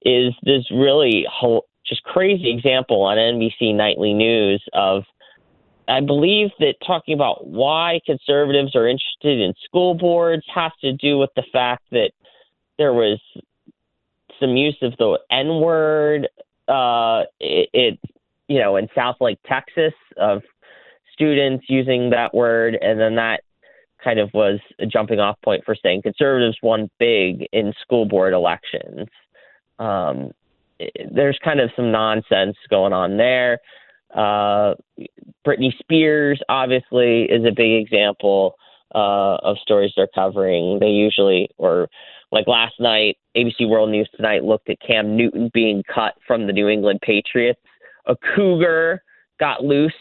is 0.02 0.32
this 0.42 0.64
really 0.72 1.26
whole, 1.30 1.66
just 1.86 2.02
crazy 2.02 2.50
example 2.50 3.02
on 3.02 3.18
NBC 3.18 3.74
Nightly 3.74 4.14
News 4.14 4.62
of, 4.72 5.04
I 5.86 6.00
believe 6.00 6.48
that 6.60 6.74
talking 6.86 7.14
about 7.14 7.46
why 7.46 8.00
conservatives 8.06 8.74
are 8.74 8.88
interested 8.88 9.40
in 9.40 9.52
school 9.64 9.94
boards 9.94 10.44
has 10.52 10.72
to 10.80 10.92
do 10.94 11.18
with 11.18 11.30
the 11.36 11.44
fact 11.52 11.82
that 11.90 12.12
there 12.78 12.94
was 12.94 13.20
some 14.40 14.56
use 14.56 14.76
of 14.80 14.94
the 14.98 15.18
N 15.30 15.60
word. 15.60 16.28
Uh, 16.68 17.24
it, 17.38 17.68
it, 17.74 17.98
you 18.48 18.58
know, 18.58 18.76
in 18.76 18.88
South 18.94 19.16
Lake, 19.20 19.38
Texas, 19.46 19.92
of 20.16 20.42
students 21.12 21.66
using 21.68 22.10
that 22.10 22.34
word, 22.34 22.76
and 22.80 22.98
then 23.00 23.16
that 23.16 23.42
kind 24.02 24.18
of 24.18 24.30
was 24.34 24.58
a 24.80 24.86
jumping 24.86 25.20
off 25.20 25.36
point 25.44 25.64
for 25.64 25.76
saying 25.80 26.02
conservatives 26.02 26.58
won 26.62 26.90
big 26.98 27.46
in 27.52 27.72
school 27.80 28.04
board 28.04 28.32
elections. 28.32 29.08
Um, 29.78 30.32
there's 31.14 31.38
kind 31.44 31.60
of 31.60 31.70
some 31.76 31.92
nonsense 31.92 32.56
going 32.68 32.92
on 32.92 33.16
there. 33.16 33.58
Uh, 34.14 34.74
Britney 35.46 35.76
Spears, 35.78 36.40
obviously, 36.48 37.22
is 37.22 37.44
a 37.44 37.52
big 37.54 37.82
example 37.82 38.56
uh, 38.94 39.36
of 39.36 39.56
stories 39.62 39.92
they're 39.96 40.08
covering. 40.14 40.78
They 40.80 40.88
usually, 40.88 41.48
or 41.56 41.88
like 42.30 42.46
last 42.46 42.74
night, 42.78 43.16
ABC 43.36 43.68
World 43.68 43.90
News 43.90 44.08
Tonight 44.16 44.44
looked 44.44 44.68
at 44.68 44.80
Cam 44.86 45.16
Newton 45.16 45.50
being 45.54 45.82
cut 45.92 46.14
from 46.26 46.46
the 46.46 46.52
New 46.52 46.68
England 46.68 47.00
Patriots. 47.02 47.60
A 48.06 48.16
cougar 48.34 49.02
got 49.38 49.64
loose 49.64 49.92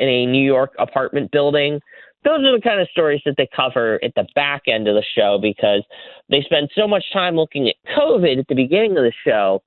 in 0.00 0.08
a 0.08 0.26
New 0.26 0.42
York 0.42 0.74
apartment 0.78 1.30
building. 1.30 1.80
Those 2.24 2.40
are 2.40 2.56
the 2.56 2.62
kind 2.62 2.80
of 2.80 2.88
stories 2.88 3.20
that 3.24 3.34
they 3.36 3.48
cover 3.54 4.00
at 4.02 4.14
the 4.14 4.26
back 4.34 4.62
end 4.66 4.88
of 4.88 4.94
the 4.94 5.04
show 5.14 5.38
because 5.40 5.82
they 6.28 6.42
spend 6.42 6.70
so 6.74 6.88
much 6.88 7.04
time 7.12 7.36
looking 7.36 7.68
at 7.68 7.76
COVID 7.96 8.38
at 8.38 8.48
the 8.48 8.54
beginning 8.54 8.96
of 8.96 9.04
the 9.04 9.12
show. 9.24 9.62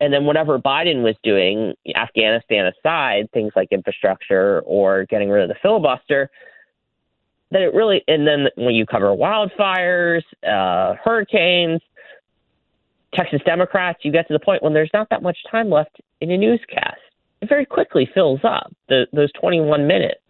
And 0.00 0.12
then 0.12 0.26
whatever 0.26 0.58
Biden 0.58 1.02
was 1.02 1.16
doing, 1.24 1.74
Afghanistan 1.96 2.66
aside, 2.66 3.28
things 3.32 3.52
like 3.56 3.68
infrastructure 3.72 4.60
or 4.60 5.06
getting 5.06 5.28
rid 5.28 5.42
of 5.42 5.48
the 5.48 5.56
filibuster, 5.60 6.30
that 7.50 7.62
it 7.62 7.74
really, 7.74 8.04
and 8.06 8.26
then 8.26 8.46
when 8.56 8.74
you 8.74 8.86
cover 8.86 9.08
wildfires, 9.08 10.22
uh, 10.46 10.94
hurricanes, 11.02 11.80
Texas 13.12 13.40
Democrats, 13.44 14.00
you 14.04 14.12
get 14.12 14.28
to 14.28 14.34
the 14.34 14.38
point 14.38 14.62
when 14.62 14.74
there's 14.74 14.90
not 14.94 15.08
that 15.10 15.22
much 15.22 15.38
time 15.50 15.68
left 15.68 15.96
in 16.20 16.30
a 16.30 16.36
newscast 16.36 17.00
very 17.46 17.64
quickly 17.64 18.08
fills 18.12 18.40
up 18.44 18.72
the, 18.88 19.06
those 19.12 19.30
21 19.32 19.86
minutes. 19.86 20.20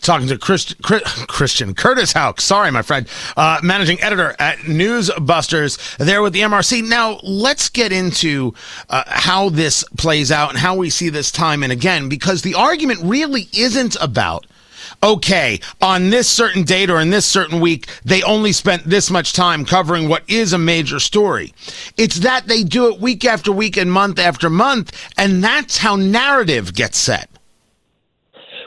talking 0.00 0.28
to 0.28 0.36
Christ, 0.36 0.80
Christian 0.82 1.74
Curtis 1.74 2.12
Houck. 2.12 2.40
Sorry, 2.40 2.70
my 2.70 2.82
friend, 2.82 3.08
uh, 3.36 3.60
managing 3.62 4.00
editor 4.02 4.34
at 4.38 4.58
Newsbusters, 4.58 5.96
there 5.96 6.22
with 6.22 6.34
the 6.34 6.40
MRC. 6.40 6.86
Now, 6.86 7.18
let's 7.22 7.68
get 7.68 7.92
into 7.92 8.52
uh, 8.90 9.04
how 9.06 9.48
this 9.48 9.84
plays 9.96 10.30
out 10.30 10.50
and 10.50 10.58
how 10.58 10.74
we 10.76 10.90
see 10.90 11.08
this 11.08 11.32
time 11.32 11.62
and 11.62 11.72
again, 11.72 12.08
because 12.08 12.42
the 12.42 12.54
argument 12.54 13.00
really 13.02 13.48
isn't 13.54 13.96
about 14.00 14.46
okay, 15.02 15.60
on 15.80 16.10
this 16.10 16.28
certain 16.28 16.62
date 16.62 16.90
or 16.90 17.00
in 17.00 17.10
this 17.10 17.26
certain 17.26 17.60
week, 17.60 17.86
they 18.04 18.22
only 18.22 18.52
spent 18.52 18.84
this 18.84 19.10
much 19.10 19.32
time 19.32 19.64
covering 19.64 20.08
what 20.08 20.22
is 20.28 20.52
a 20.52 20.58
major 20.58 20.98
story. 20.98 21.52
It's 21.96 22.20
that 22.20 22.46
they 22.46 22.62
do 22.62 22.92
it 22.92 23.00
week 23.00 23.24
after 23.24 23.52
week 23.52 23.76
and 23.76 23.90
month 23.90 24.18
after 24.18 24.48
month, 24.50 24.92
and 25.18 25.42
that's 25.42 25.78
how 25.78 25.96
narrative 25.96 26.74
gets 26.74 26.98
set. 26.98 27.30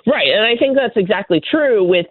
Right, 0.06 0.28
and 0.30 0.46
I 0.46 0.56
think 0.58 0.78
that's 0.78 0.96
exactly 0.96 1.42
true 1.42 1.84
with 1.84 2.08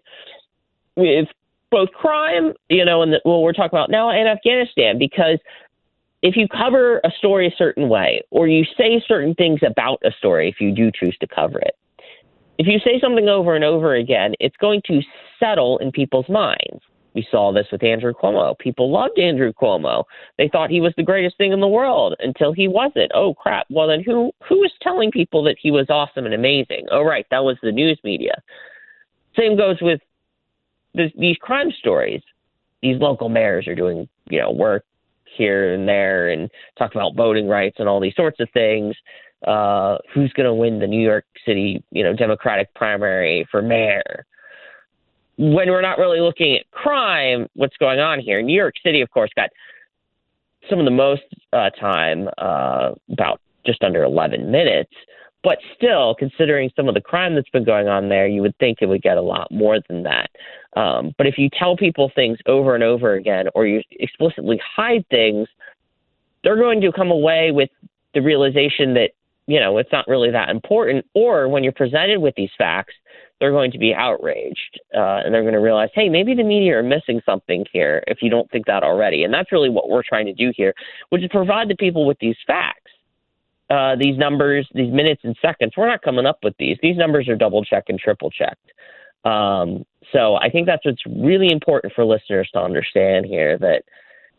with 0.96 1.28
both 1.70 1.90
crime, 1.92 2.54
you 2.68 2.84
know, 2.84 3.02
and 3.02 3.14
what 3.24 3.42
we're 3.42 3.52
talking 3.52 3.76
about 3.76 3.90
now 3.90 4.10
and 4.10 4.28
Afghanistan, 4.28 4.98
because 4.98 5.38
if 6.22 6.36
you 6.36 6.48
cover 6.48 7.00
a 7.04 7.10
story 7.18 7.46
a 7.46 7.54
certain 7.56 7.88
way, 7.88 8.22
or 8.30 8.48
you 8.48 8.64
say 8.76 9.02
certain 9.06 9.34
things 9.34 9.60
about 9.66 10.00
a 10.04 10.10
story, 10.12 10.48
if 10.48 10.60
you 10.60 10.72
do 10.72 10.90
choose 10.90 11.16
to 11.18 11.26
cover 11.26 11.58
it, 11.58 11.76
if 12.58 12.66
you 12.66 12.78
say 12.78 13.00
something 13.00 13.28
over 13.28 13.54
and 13.54 13.64
over 13.64 13.94
again, 13.94 14.34
it's 14.40 14.56
going 14.56 14.82
to 14.86 15.00
settle 15.38 15.78
in 15.78 15.92
people's 15.92 16.28
minds. 16.28 16.82
We 17.14 17.26
saw 17.30 17.50
this 17.50 17.66
with 17.72 17.82
Andrew 17.82 18.12
Cuomo. 18.12 18.58
People 18.58 18.92
loved 18.92 19.18
Andrew 19.18 19.50
Cuomo. 19.50 20.04
They 20.36 20.48
thought 20.48 20.68
he 20.68 20.82
was 20.82 20.92
the 20.98 21.02
greatest 21.02 21.38
thing 21.38 21.52
in 21.52 21.60
the 21.60 21.68
world 21.68 22.14
until 22.18 22.52
he 22.52 22.68
wasn't. 22.68 23.10
Oh 23.14 23.32
crap. 23.32 23.66
Well 23.70 23.88
then 23.88 24.02
who 24.04 24.32
who 24.46 24.56
was 24.56 24.70
telling 24.82 25.10
people 25.10 25.42
that 25.44 25.56
he 25.58 25.70
was 25.70 25.86
awesome 25.88 26.26
and 26.26 26.34
amazing? 26.34 26.86
Oh 26.90 27.02
right, 27.02 27.24
that 27.30 27.42
was 27.42 27.56
the 27.62 27.72
news 27.72 27.98
media. 28.04 28.42
Same 29.34 29.56
goes 29.56 29.78
with 29.80 30.00
this, 30.94 31.10
these 31.18 31.38
crime 31.40 31.70
stories. 31.78 32.20
These 32.82 33.00
local 33.00 33.30
mayors 33.30 33.66
are 33.66 33.74
doing, 33.74 34.06
you 34.28 34.38
know, 34.38 34.50
work 34.50 34.84
here 35.36 35.72
and 35.72 35.88
there 35.88 36.28
and 36.28 36.50
talk 36.78 36.94
about 36.94 37.16
voting 37.16 37.48
rights 37.48 37.76
and 37.78 37.88
all 37.88 38.00
these 38.00 38.14
sorts 38.14 38.40
of 38.40 38.48
things. 38.52 38.94
Uh, 39.46 39.98
who's 40.12 40.32
going 40.32 40.46
to 40.46 40.54
win 40.54 40.80
the 40.80 40.86
New 40.86 41.00
York 41.00 41.24
City, 41.44 41.82
you 41.92 42.02
know, 42.02 42.12
Democratic 42.12 42.72
primary 42.74 43.46
for 43.50 43.62
mayor? 43.62 44.26
when 45.38 45.70
we're 45.70 45.82
not 45.82 45.98
really 45.98 46.20
looking 46.20 46.56
at 46.56 46.70
crime, 46.70 47.46
what's 47.54 47.76
going 47.76 48.00
on 48.00 48.20
here? 48.20 48.40
New 48.42 48.56
York 48.56 48.74
City, 48.82 49.00
of 49.00 49.10
course, 49.10 49.30
got 49.36 49.50
some 50.68 50.78
of 50.78 50.84
the 50.84 50.90
most 50.90 51.22
uh, 51.52 51.70
time, 51.70 52.28
uh, 52.38 52.92
about 53.12 53.40
just 53.64 53.82
under 53.82 54.02
11 54.02 54.50
minutes. 54.50 54.92
But 55.42 55.58
still, 55.76 56.14
considering 56.18 56.70
some 56.74 56.88
of 56.88 56.94
the 56.94 57.00
crime 57.00 57.34
that's 57.34 57.50
been 57.50 57.64
going 57.64 57.86
on 57.86 58.08
there, 58.08 58.26
you 58.26 58.42
would 58.42 58.56
think 58.58 58.78
it 58.80 58.86
would 58.86 59.02
get 59.02 59.16
a 59.16 59.22
lot 59.22 59.48
more 59.52 59.78
than 59.88 60.02
that. 60.02 60.30
Um, 60.74 61.14
but 61.18 61.26
if 61.26 61.38
you 61.38 61.48
tell 61.56 61.76
people 61.76 62.10
things 62.14 62.38
over 62.46 62.74
and 62.74 62.82
over 62.82 63.14
again, 63.14 63.46
or 63.54 63.66
you 63.66 63.82
explicitly 63.92 64.60
hide 64.76 65.06
things, 65.08 65.46
they're 66.42 66.56
going 66.56 66.80
to 66.80 66.90
come 66.90 67.10
away 67.10 67.52
with 67.52 67.70
the 68.14 68.22
realization 68.22 68.94
that 68.94 69.10
you 69.46 69.60
know 69.60 69.78
it's 69.78 69.92
not 69.92 70.06
really 70.08 70.30
that 70.30 70.48
important. 70.48 71.06
Or 71.14 71.48
when 71.48 71.62
you're 71.62 71.72
presented 71.72 72.18
with 72.18 72.34
these 72.36 72.50
facts, 72.56 72.94
they're 73.40 73.52
going 73.52 73.72
to 73.72 73.78
be 73.78 73.94
outraged 73.94 74.80
uh, 74.94 75.20
and 75.24 75.32
they're 75.32 75.42
going 75.42 75.54
to 75.54 75.60
realize, 75.60 75.90
hey, 75.94 76.08
maybe 76.08 76.34
the 76.34 76.42
media 76.42 76.78
are 76.78 76.82
missing 76.82 77.20
something 77.26 77.66
here 77.72 78.02
if 78.06 78.18
you 78.22 78.30
don't 78.30 78.50
think 78.50 78.66
that 78.66 78.82
already. 78.82 79.24
And 79.24 79.34
that's 79.34 79.52
really 79.52 79.68
what 79.68 79.88
we're 79.88 80.02
trying 80.02 80.26
to 80.26 80.32
do 80.32 80.52
here, 80.56 80.74
which 81.10 81.22
is 81.22 81.28
provide 81.30 81.68
the 81.68 81.76
people 81.76 82.06
with 82.06 82.18
these 82.18 82.36
facts. 82.46 82.90
Uh, 83.68 83.96
these 83.96 84.16
numbers, 84.16 84.68
these 84.74 84.92
minutes 84.92 85.22
and 85.24 85.36
seconds, 85.42 85.72
we're 85.76 85.88
not 85.88 86.00
coming 86.00 86.24
up 86.24 86.38
with 86.44 86.54
these. 86.56 86.78
These 86.82 86.96
numbers 86.96 87.28
are 87.28 87.34
double 87.34 87.64
checked 87.64 87.90
and 87.90 87.98
triple 87.98 88.30
checked. 88.30 88.70
Um, 89.24 89.84
so 90.12 90.36
I 90.36 90.48
think 90.50 90.66
that's 90.66 90.84
what's 90.84 91.02
really 91.04 91.50
important 91.50 91.92
for 91.92 92.04
listeners 92.04 92.48
to 92.52 92.60
understand 92.60 93.26
here 93.26 93.58
that 93.58 93.82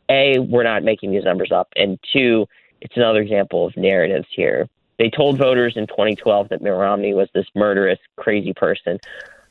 A, 0.09 0.39
we're 0.39 0.63
not 0.63 0.83
making 0.83 1.11
these 1.11 1.25
numbers 1.25 1.51
up, 1.53 1.67
and 1.75 1.99
two, 2.13 2.45
it's 2.79 2.95
another 2.95 3.19
example 3.19 3.67
of 3.67 3.75
narratives 3.75 4.27
here. 4.33 4.69
They 4.97 5.09
told 5.09 5.37
voters 5.37 5.73
in 5.75 5.87
2012 5.87 6.49
that 6.49 6.61
Mitt 6.61 6.73
Romney 6.73 7.13
was 7.13 7.29
this 7.33 7.45
murderous, 7.55 7.99
crazy 8.15 8.53
person. 8.53 8.99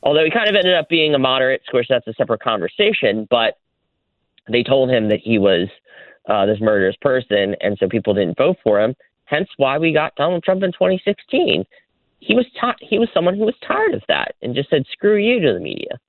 Although 0.03 0.25
he 0.25 0.31
kind 0.31 0.49
of 0.49 0.55
ended 0.55 0.75
up 0.75 0.89
being 0.89 1.15
a 1.15 1.19
moderate, 1.19 1.61
of 1.61 1.71
course, 1.71 1.87
that's 1.89 2.07
a 2.07 2.13
separate 2.13 2.41
conversation. 2.41 3.27
But 3.29 3.57
they 4.49 4.63
told 4.63 4.89
him 4.89 5.09
that 5.09 5.19
he 5.19 5.37
was 5.37 5.67
uh, 6.27 6.45
this 6.45 6.59
murderous 6.59 6.95
person, 7.01 7.55
and 7.61 7.77
so 7.79 7.87
people 7.87 8.13
didn't 8.13 8.37
vote 8.37 8.57
for 8.63 8.81
him. 8.81 8.95
Hence, 9.25 9.49
why 9.57 9.77
we 9.77 9.91
got 9.91 10.15
Donald 10.15 10.43
Trump 10.43 10.63
in 10.63 10.71
2016. 10.71 11.65
He 12.19 12.33
was 12.33 12.45
t- 12.59 12.85
he 12.85 12.97
was 12.97 13.09
someone 13.13 13.37
who 13.37 13.45
was 13.45 13.55
tired 13.65 13.93
of 13.93 14.01
that 14.07 14.35
and 14.41 14.55
just 14.55 14.69
said 14.69 14.85
"screw 14.91 15.17
you" 15.17 15.39
to 15.39 15.53
the 15.53 15.59
media. 15.59 15.99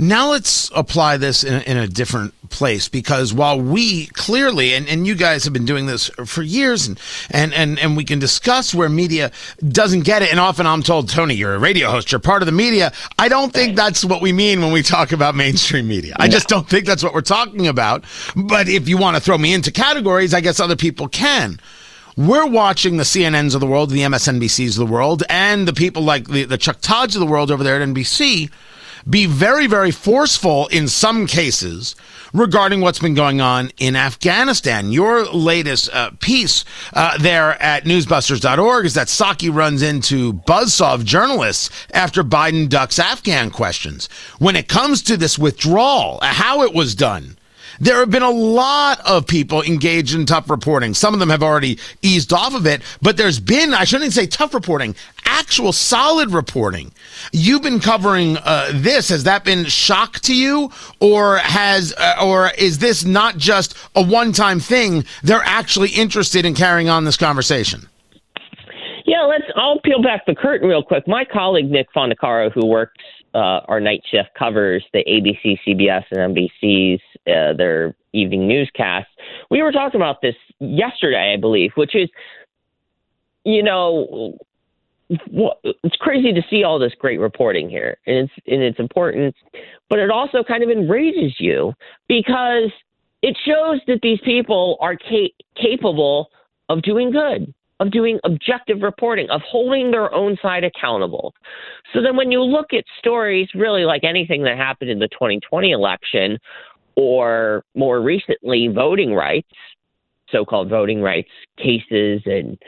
Now 0.00 0.30
let's 0.30 0.70
apply 0.76 1.16
this 1.16 1.42
in, 1.42 1.60
in, 1.62 1.76
a 1.76 1.88
different 1.88 2.32
place 2.50 2.88
because 2.88 3.34
while 3.34 3.60
we 3.60 4.06
clearly, 4.06 4.74
and, 4.74 4.88
and 4.88 5.04
you 5.08 5.16
guys 5.16 5.42
have 5.42 5.52
been 5.52 5.64
doing 5.64 5.86
this 5.86 6.08
for 6.24 6.40
years 6.40 6.86
and, 6.86 7.00
and, 7.32 7.52
and, 7.52 7.80
and 7.80 7.96
we 7.96 8.04
can 8.04 8.20
discuss 8.20 8.72
where 8.72 8.88
media 8.88 9.32
doesn't 9.68 10.04
get 10.04 10.22
it. 10.22 10.30
And 10.30 10.38
often 10.38 10.66
I'm 10.66 10.84
told, 10.84 11.08
Tony, 11.08 11.34
you're 11.34 11.56
a 11.56 11.58
radio 11.58 11.90
host, 11.90 12.12
you're 12.12 12.20
part 12.20 12.42
of 12.42 12.46
the 12.46 12.52
media. 12.52 12.92
I 13.18 13.26
don't 13.26 13.52
think 13.52 13.74
that's 13.74 14.04
what 14.04 14.22
we 14.22 14.32
mean 14.32 14.60
when 14.60 14.70
we 14.70 14.82
talk 14.82 15.10
about 15.10 15.34
mainstream 15.34 15.88
media. 15.88 16.14
I 16.16 16.28
just 16.28 16.46
don't 16.46 16.68
think 16.68 16.86
that's 16.86 17.02
what 17.02 17.12
we're 17.12 17.20
talking 17.20 17.66
about. 17.66 18.04
But 18.36 18.68
if 18.68 18.88
you 18.88 18.98
want 18.98 19.16
to 19.16 19.20
throw 19.20 19.36
me 19.36 19.52
into 19.52 19.72
categories, 19.72 20.32
I 20.32 20.40
guess 20.40 20.60
other 20.60 20.76
people 20.76 21.08
can 21.08 21.58
we're 22.16 22.46
watching 22.46 22.96
the 22.96 23.04
CNNs 23.04 23.54
of 23.54 23.60
the 23.60 23.66
world, 23.68 23.90
the 23.90 24.00
MSNBCs 24.00 24.70
of 24.70 24.88
the 24.88 24.92
world, 24.92 25.22
and 25.28 25.68
the 25.68 25.72
people 25.72 26.02
like 26.02 26.26
the, 26.26 26.42
the 26.42 26.58
Chuck 26.58 26.78
Todds 26.80 27.14
of 27.14 27.20
the 27.20 27.26
world 27.26 27.52
over 27.52 27.62
there 27.62 27.80
at 27.80 27.88
NBC 27.88 28.50
be 29.08 29.26
very, 29.26 29.66
very 29.66 29.90
forceful 29.90 30.66
in 30.68 30.88
some 30.88 31.26
cases 31.26 31.96
regarding 32.32 32.80
what's 32.80 32.98
been 32.98 33.14
going 33.14 33.40
on 33.40 33.70
in 33.78 33.96
Afghanistan. 33.96 34.92
Your 34.92 35.24
latest 35.26 35.88
uh, 35.92 36.10
piece 36.20 36.64
uh, 36.92 37.16
there 37.18 37.60
at 37.62 37.84
newsbusters.org 37.84 38.84
is 38.84 38.94
that 38.94 39.08
Psaki 39.08 39.54
runs 39.54 39.82
into 39.82 40.34
buzzsaw 40.34 40.94
of 40.94 41.04
journalists 41.04 41.70
after 41.92 42.22
Biden 42.22 42.68
ducks 42.68 42.98
Afghan 42.98 43.50
questions. 43.50 44.08
When 44.38 44.56
it 44.56 44.68
comes 44.68 45.02
to 45.02 45.16
this 45.16 45.38
withdrawal, 45.38 46.18
how 46.22 46.62
it 46.62 46.74
was 46.74 46.94
done, 46.94 47.37
there 47.80 47.98
have 47.98 48.10
been 48.10 48.22
a 48.22 48.30
lot 48.30 49.00
of 49.06 49.26
people 49.26 49.62
engaged 49.62 50.14
in 50.14 50.26
tough 50.26 50.50
reporting. 50.50 50.94
Some 50.94 51.14
of 51.14 51.20
them 51.20 51.30
have 51.30 51.42
already 51.42 51.78
eased 52.02 52.32
off 52.32 52.54
of 52.54 52.66
it, 52.66 52.82
but 53.00 53.16
there's 53.16 53.40
been, 53.40 53.74
I 53.74 53.84
shouldn't 53.84 54.12
say 54.12 54.26
tough 54.26 54.54
reporting, 54.54 54.94
actual 55.24 55.72
solid 55.72 56.32
reporting. 56.32 56.92
You've 57.32 57.62
been 57.62 57.80
covering 57.80 58.36
uh, 58.38 58.70
this. 58.74 59.08
Has 59.10 59.24
that 59.24 59.44
been 59.44 59.64
shock 59.66 60.20
to 60.20 60.34
you, 60.34 60.70
or 61.00 61.38
has, 61.38 61.94
uh, 61.96 62.16
or 62.22 62.50
is 62.58 62.78
this 62.78 63.04
not 63.04 63.36
just 63.36 63.76
a 63.94 64.02
one-time 64.02 64.60
thing? 64.60 65.04
They're 65.22 65.42
actually 65.44 65.90
interested 65.90 66.44
in 66.44 66.54
carrying 66.54 66.88
on 66.88 67.04
this 67.04 67.16
conversation. 67.16 67.88
Yeah, 69.06 69.22
let's. 69.22 69.44
I'll 69.56 69.80
peel 69.80 70.02
back 70.02 70.26
the 70.26 70.34
curtain 70.34 70.68
real 70.68 70.82
quick. 70.82 71.08
My 71.08 71.24
colleague 71.24 71.70
Nick 71.70 71.88
Fondacaro, 71.96 72.52
who 72.52 72.66
works 72.66 73.02
uh, 73.34 73.60
our 73.66 73.80
night 73.80 74.02
shift, 74.10 74.28
covers 74.38 74.84
the 74.92 75.02
ABC, 75.08 75.58
CBS, 75.66 76.04
and 76.10 76.36
NBC's 76.36 77.00
uh, 77.28 77.52
their 77.56 77.94
evening 78.12 78.48
newscasts. 78.48 79.10
We 79.50 79.62
were 79.62 79.72
talking 79.72 80.00
about 80.00 80.22
this 80.22 80.34
yesterday, 80.60 81.34
I 81.36 81.40
believe, 81.40 81.72
which 81.76 81.94
is, 81.94 82.08
you 83.44 83.62
know, 83.62 84.38
it's 85.10 85.96
crazy 85.96 86.32
to 86.32 86.42
see 86.50 86.64
all 86.64 86.78
this 86.78 86.92
great 86.98 87.18
reporting 87.18 87.68
here, 87.68 87.96
and 88.06 88.16
it's 88.16 88.32
and 88.46 88.62
it's 88.62 88.78
important, 88.78 89.34
but 89.88 89.98
it 89.98 90.10
also 90.10 90.42
kind 90.42 90.62
of 90.62 90.68
enrages 90.68 91.34
you 91.38 91.72
because 92.08 92.70
it 93.22 93.36
shows 93.46 93.80
that 93.86 94.00
these 94.02 94.20
people 94.24 94.76
are 94.80 94.96
ca- 94.96 95.34
capable 95.56 96.28
of 96.68 96.82
doing 96.82 97.10
good, 97.10 97.52
of 97.80 97.90
doing 97.90 98.20
objective 98.24 98.82
reporting, 98.82 99.28
of 99.30 99.40
holding 99.42 99.90
their 99.90 100.12
own 100.12 100.36
side 100.42 100.62
accountable. 100.62 101.34
So 101.94 102.02
then, 102.02 102.16
when 102.16 102.30
you 102.30 102.42
look 102.42 102.74
at 102.74 102.84
stories, 102.98 103.48
really 103.54 103.84
like 103.84 104.04
anything 104.04 104.42
that 104.42 104.58
happened 104.58 104.90
in 104.90 104.98
the 104.98 105.08
2020 105.08 105.70
election, 105.70 106.38
or 106.98 107.62
more 107.76 108.00
recently, 108.00 108.66
voting 108.66 109.14
rights, 109.14 109.52
so-called 110.30 110.68
voting 110.68 111.00
rights 111.00 111.30
cases, 111.56 112.20
and 112.26 112.58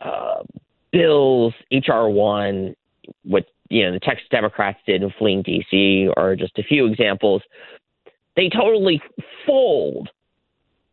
uh, 0.00 0.42
bills, 0.90 1.54
HR 1.70 2.08
one, 2.08 2.74
what 3.22 3.46
you 3.68 3.84
know 3.84 3.92
the 3.92 4.00
Texas 4.00 4.26
Democrats 4.32 4.80
did 4.84 5.04
in 5.04 5.12
fleeing 5.16 5.44
DC 5.44 6.12
are 6.16 6.34
just 6.34 6.58
a 6.58 6.64
few 6.64 6.86
examples. 6.86 7.40
They 8.34 8.48
totally 8.48 9.00
fold 9.46 10.08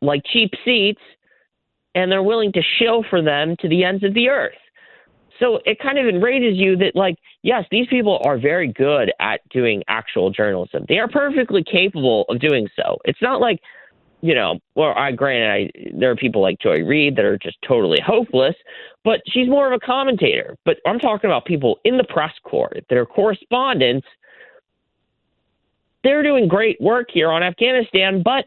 like 0.03 0.21
cheap 0.31 0.51
seats, 0.63 1.01
and 1.95 2.11
they're 2.11 2.21
willing 2.21 2.51
to 2.51 2.61
shill 2.77 3.03
for 3.09 3.23
them 3.23 3.55
to 3.61 3.67
the 3.67 3.83
ends 3.83 4.03
of 4.03 4.13
the 4.13 4.29
earth. 4.29 4.53
So 5.39 5.59
it 5.65 5.79
kind 5.79 5.97
of 5.97 6.07
enrages 6.07 6.57
you 6.57 6.77
that, 6.77 6.95
like, 6.95 7.17
yes, 7.43 7.65
these 7.69 7.87
people 7.87 8.21
are 8.25 8.37
very 8.37 8.71
good 8.71 9.11
at 9.19 9.41
doing 9.49 9.83
actual 9.87 10.29
journalism. 10.29 10.85
They 10.87 10.97
are 10.97 11.09
perfectly 11.09 11.63
capable 11.63 12.25
of 12.29 12.39
doing 12.39 12.69
so. 12.75 12.97
It's 13.05 13.21
not 13.21 13.41
like 13.41 13.59
you 14.25 14.33
know, 14.33 14.59
well, 14.73 14.93
I 14.97 15.11
granted, 15.11 15.51
I 15.51 15.89
there 15.93 16.09
are 16.09 16.15
people 16.15 16.41
like 16.41 16.59
Joy 16.59 16.83
Reid 16.83 17.15
that 17.15 17.25
are 17.25 17.37
just 17.37 17.57
totally 17.67 17.99
hopeless, 18.05 18.55
but 19.03 19.21
she's 19.27 19.47
more 19.47 19.71
of 19.71 19.73
a 19.73 19.85
commentator. 19.85 20.57
But 20.65 20.77
I'm 20.87 20.97
talking 20.97 21.29
about 21.29 21.45
people 21.45 21.79
in 21.83 21.97
the 21.97 22.03
press 22.05 22.33
corps 22.43 22.73
that 22.89 22.97
are 22.97 23.05
correspondents. 23.05 24.07
They're 26.03 26.23
doing 26.23 26.47
great 26.47 26.81
work 26.81 27.09
here 27.13 27.29
on 27.29 27.43
Afghanistan, 27.43 28.23
but 28.23 28.45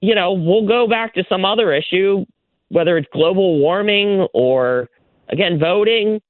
you 0.00 0.14
know, 0.14 0.32
we'll 0.32 0.66
go 0.66 0.88
back 0.88 1.14
to 1.14 1.24
some 1.28 1.44
other 1.44 1.72
issue, 1.72 2.24
whether 2.70 2.96
it's 2.96 3.08
global 3.12 3.60
warming 3.60 4.26
or 4.32 4.88
again 5.30 5.58
voting. 5.58 6.20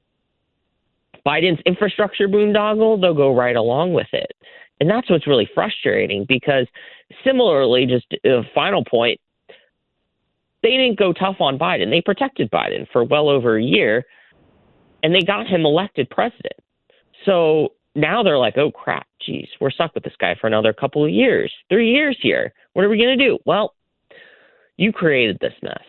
Biden's 1.26 1.60
infrastructure 1.66 2.28
boondoggle, 2.28 3.00
they'll 3.00 3.14
go 3.14 3.34
right 3.34 3.56
along 3.56 3.92
with 3.92 4.06
it. 4.12 4.32
And 4.80 4.88
that's 4.88 5.10
what's 5.10 5.26
really 5.26 5.48
frustrating 5.54 6.24
because 6.26 6.66
similarly, 7.24 7.86
just 7.86 8.06
a 8.24 8.42
final 8.54 8.84
point, 8.84 9.20
they 10.62 10.70
didn't 10.70 10.98
go 10.98 11.12
tough 11.12 11.36
on 11.40 11.58
Biden. 11.58 11.90
They 11.90 12.00
protected 12.00 12.50
Biden 12.50 12.86
for 12.90 13.04
well 13.04 13.28
over 13.28 13.56
a 13.56 13.62
year 13.62 14.04
and 15.02 15.14
they 15.14 15.22
got 15.22 15.46
him 15.46 15.64
elected 15.64 16.08
president. 16.10 16.54
So 17.24 17.70
now 17.94 18.22
they're 18.22 18.38
like, 18.38 18.56
oh 18.56 18.70
crap, 18.70 19.06
geez, 19.24 19.48
we're 19.60 19.70
stuck 19.70 19.94
with 19.94 20.04
this 20.04 20.16
guy 20.18 20.36
for 20.40 20.46
another 20.46 20.72
couple 20.72 21.04
of 21.04 21.10
years, 21.10 21.52
three 21.68 21.90
years 21.90 22.16
here. 22.20 22.52
What 22.72 22.84
are 22.84 22.88
we 22.88 22.98
going 22.98 23.18
to 23.18 23.24
do? 23.24 23.38
Well, 23.44 23.74
you 24.76 24.92
created 24.92 25.38
this 25.40 25.54
mess. 25.62 25.84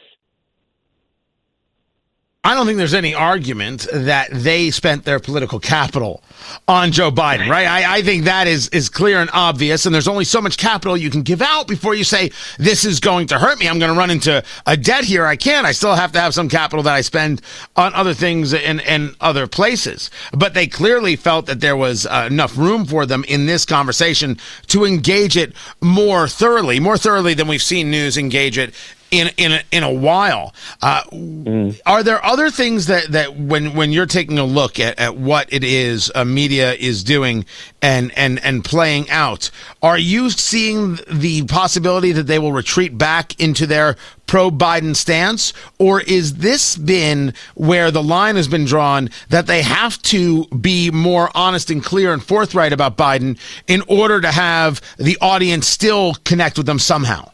I 2.43 2.55
don't 2.55 2.65
think 2.65 2.79
there's 2.79 2.95
any 2.95 3.13
argument 3.13 3.87
that 3.93 4.29
they 4.31 4.71
spent 4.71 5.05
their 5.05 5.19
political 5.19 5.59
capital 5.59 6.23
on 6.67 6.91
Joe 6.91 7.11
Biden, 7.11 7.47
right? 7.47 7.67
I, 7.67 7.97
I, 7.97 8.01
think 8.01 8.23
that 8.23 8.47
is, 8.47 8.67
is 8.69 8.89
clear 8.89 9.21
and 9.21 9.29
obvious. 9.31 9.85
And 9.85 9.93
there's 9.93 10.07
only 10.07 10.25
so 10.25 10.41
much 10.41 10.57
capital 10.57 10.97
you 10.97 11.11
can 11.11 11.21
give 11.21 11.43
out 11.43 11.67
before 11.67 11.93
you 11.93 12.03
say, 12.03 12.31
this 12.57 12.83
is 12.83 12.99
going 12.99 13.27
to 13.27 13.37
hurt 13.37 13.59
me. 13.59 13.69
I'm 13.69 13.77
going 13.77 13.93
to 13.93 13.97
run 13.97 14.09
into 14.09 14.43
a 14.65 14.75
debt 14.75 15.03
here. 15.03 15.27
I 15.27 15.35
can't. 15.35 15.67
I 15.67 15.71
still 15.71 15.93
have 15.93 16.13
to 16.13 16.19
have 16.19 16.33
some 16.33 16.49
capital 16.49 16.81
that 16.81 16.95
I 16.95 17.01
spend 17.01 17.43
on 17.75 17.93
other 17.93 18.15
things 18.15 18.55
and, 18.55 18.81
in 18.81 19.13
other 19.21 19.45
places. 19.45 20.09
But 20.33 20.55
they 20.55 20.65
clearly 20.65 21.15
felt 21.17 21.45
that 21.45 21.59
there 21.59 21.77
was 21.77 22.07
uh, 22.07 22.27
enough 22.31 22.57
room 22.57 22.85
for 22.85 23.05
them 23.05 23.23
in 23.27 23.45
this 23.45 23.65
conversation 23.65 24.39
to 24.67 24.83
engage 24.83 25.37
it 25.37 25.53
more 25.79 26.27
thoroughly, 26.27 26.79
more 26.79 26.97
thoroughly 26.97 27.35
than 27.35 27.47
we've 27.47 27.61
seen 27.61 27.91
news 27.91 28.17
engage 28.17 28.57
it 28.57 28.73
in 29.11 29.29
in 29.37 29.51
a, 29.51 29.61
in 29.71 29.83
a 29.83 29.91
while. 29.91 30.53
Uh, 30.81 31.03
mm. 31.11 31.79
Are 31.85 32.01
there 32.01 32.23
other 32.25 32.49
things 32.49 32.87
that, 32.87 33.11
that 33.11 33.37
when 33.37 33.75
when 33.75 33.91
you're 33.91 34.05
taking 34.05 34.39
a 34.39 34.45
look 34.45 34.79
at, 34.79 34.97
at 34.97 35.17
what 35.17 35.51
it 35.51 35.63
is 35.63 36.11
uh, 36.15 36.25
media 36.25 36.73
is 36.73 37.03
doing 37.03 37.45
and 37.81 38.11
and 38.17 38.43
and 38.43 38.63
playing 38.63 39.09
out, 39.09 39.51
are 39.81 39.97
you 39.97 40.29
seeing 40.29 40.97
the 41.09 41.43
possibility 41.43 42.11
that 42.13 42.27
they 42.27 42.39
will 42.39 42.53
retreat 42.53 42.97
back 42.97 43.39
into 43.39 43.67
their 43.67 43.97
pro 44.31 44.49
Biden 44.49 44.95
stance, 44.95 45.51
or 45.77 45.99
is 45.99 46.35
this 46.35 46.77
been 46.77 47.33
where 47.55 47.91
the 47.91 48.01
line 48.01 48.37
has 48.37 48.47
been 48.47 48.63
drawn 48.63 49.09
that 49.27 49.45
they 49.45 49.61
have 49.61 50.01
to 50.03 50.45
be 50.47 50.89
more 50.89 51.29
honest 51.35 51.69
and 51.69 51.83
clear 51.83 52.13
and 52.13 52.23
forthright 52.23 52.71
about 52.71 52.95
Biden 52.95 53.37
in 53.67 53.83
order 53.89 54.21
to 54.21 54.31
have 54.31 54.81
the 54.97 55.17
audience 55.19 55.67
still 55.67 56.13
connect 56.23 56.57
with 56.57 56.65
them 56.65 56.79
somehow? 56.79 57.29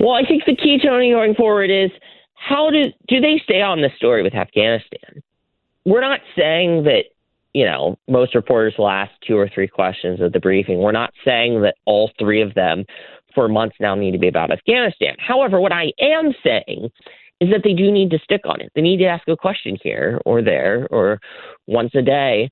Well, 0.00 0.12
I 0.12 0.26
think 0.26 0.44
the 0.44 0.56
key, 0.56 0.78
Tony, 0.82 1.10
going 1.10 1.34
forward 1.34 1.70
is 1.70 1.90
how 2.34 2.70
do 2.70 2.84
do 3.08 3.20
they 3.20 3.40
stay 3.44 3.60
on 3.62 3.80
the 3.80 3.90
story 3.96 4.22
with 4.22 4.34
Afghanistan? 4.34 5.22
We're 5.84 6.00
not 6.00 6.20
saying 6.36 6.84
that 6.84 7.04
you 7.54 7.64
know 7.64 7.98
most 8.08 8.34
reporters 8.34 8.74
will 8.78 8.88
ask 8.88 9.12
two 9.26 9.36
or 9.36 9.48
three 9.48 9.68
questions 9.68 10.20
at 10.20 10.32
the 10.32 10.40
briefing. 10.40 10.78
We're 10.78 10.92
not 10.92 11.12
saying 11.24 11.62
that 11.62 11.76
all 11.84 12.10
three 12.18 12.42
of 12.42 12.54
them 12.54 12.84
for 13.34 13.48
months 13.48 13.76
now 13.80 13.94
need 13.94 14.12
to 14.12 14.18
be 14.18 14.28
about 14.28 14.50
Afghanistan. 14.50 15.14
However, 15.18 15.60
what 15.60 15.72
I 15.72 15.92
am 16.00 16.32
saying 16.44 16.90
is 17.40 17.50
that 17.50 17.62
they 17.64 17.72
do 17.74 17.90
need 17.90 18.10
to 18.10 18.18
stick 18.18 18.42
on 18.44 18.60
it. 18.60 18.70
They 18.74 18.82
need 18.82 18.98
to 18.98 19.06
ask 19.06 19.26
a 19.28 19.36
question 19.36 19.76
here 19.82 20.20
or 20.24 20.42
there 20.42 20.86
or 20.90 21.20
once 21.66 21.94
a 21.94 22.02
day 22.02 22.50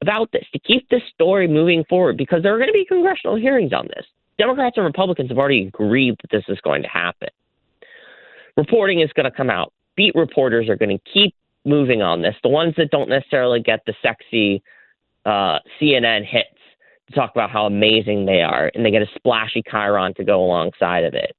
about 0.00 0.32
this 0.32 0.46
to 0.52 0.58
keep 0.58 0.88
this 0.88 1.02
story 1.12 1.46
moving 1.46 1.84
forward 1.88 2.16
because 2.16 2.42
there 2.42 2.54
are 2.54 2.58
going 2.58 2.68
to 2.68 2.72
be 2.72 2.86
congressional 2.86 3.36
hearings 3.36 3.72
on 3.72 3.86
this. 3.88 4.06
Democrats 4.40 4.78
and 4.78 4.86
Republicans 4.86 5.28
have 5.28 5.36
already 5.36 5.66
agreed 5.66 6.16
that 6.22 6.30
this 6.30 6.44
is 6.48 6.58
going 6.62 6.82
to 6.82 6.88
happen. 6.88 7.28
Reporting 8.56 9.00
is 9.00 9.12
going 9.12 9.30
to 9.30 9.30
come 9.30 9.50
out. 9.50 9.74
Beat 9.96 10.14
reporters 10.14 10.66
are 10.70 10.76
going 10.76 10.96
to 10.96 11.12
keep 11.12 11.34
moving 11.66 12.00
on 12.00 12.22
this. 12.22 12.34
The 12.42 12.48
ones 12.48 12.72
that 12.78 12.90
don't 12.90 13.10
necessarily 13.10 13.60
get 13.60 13.80
the 13.84 13.92
sexy 14.00 14.62
uh, 15.26 15.58
CNN 15.78 16.24
hits 16.24 16.56
to 17.08 17.14
talk 17.14 17.32
about 17.34 17.50
how 17.50 17.66
amazing 17.66 18.24
they 18.24 18.40
are, 18.40 18.70
and 18.74 18.82
they 18.82 18.90
get 18.90 19.02
a 19.02 19.08
splashy 19.14 19.62
chyron 19.62 20.16
to 20.16 20.24
go 20.24 20.42
alongside 20.42 21.04
of 21.04 21.12
it. 21.12 21.36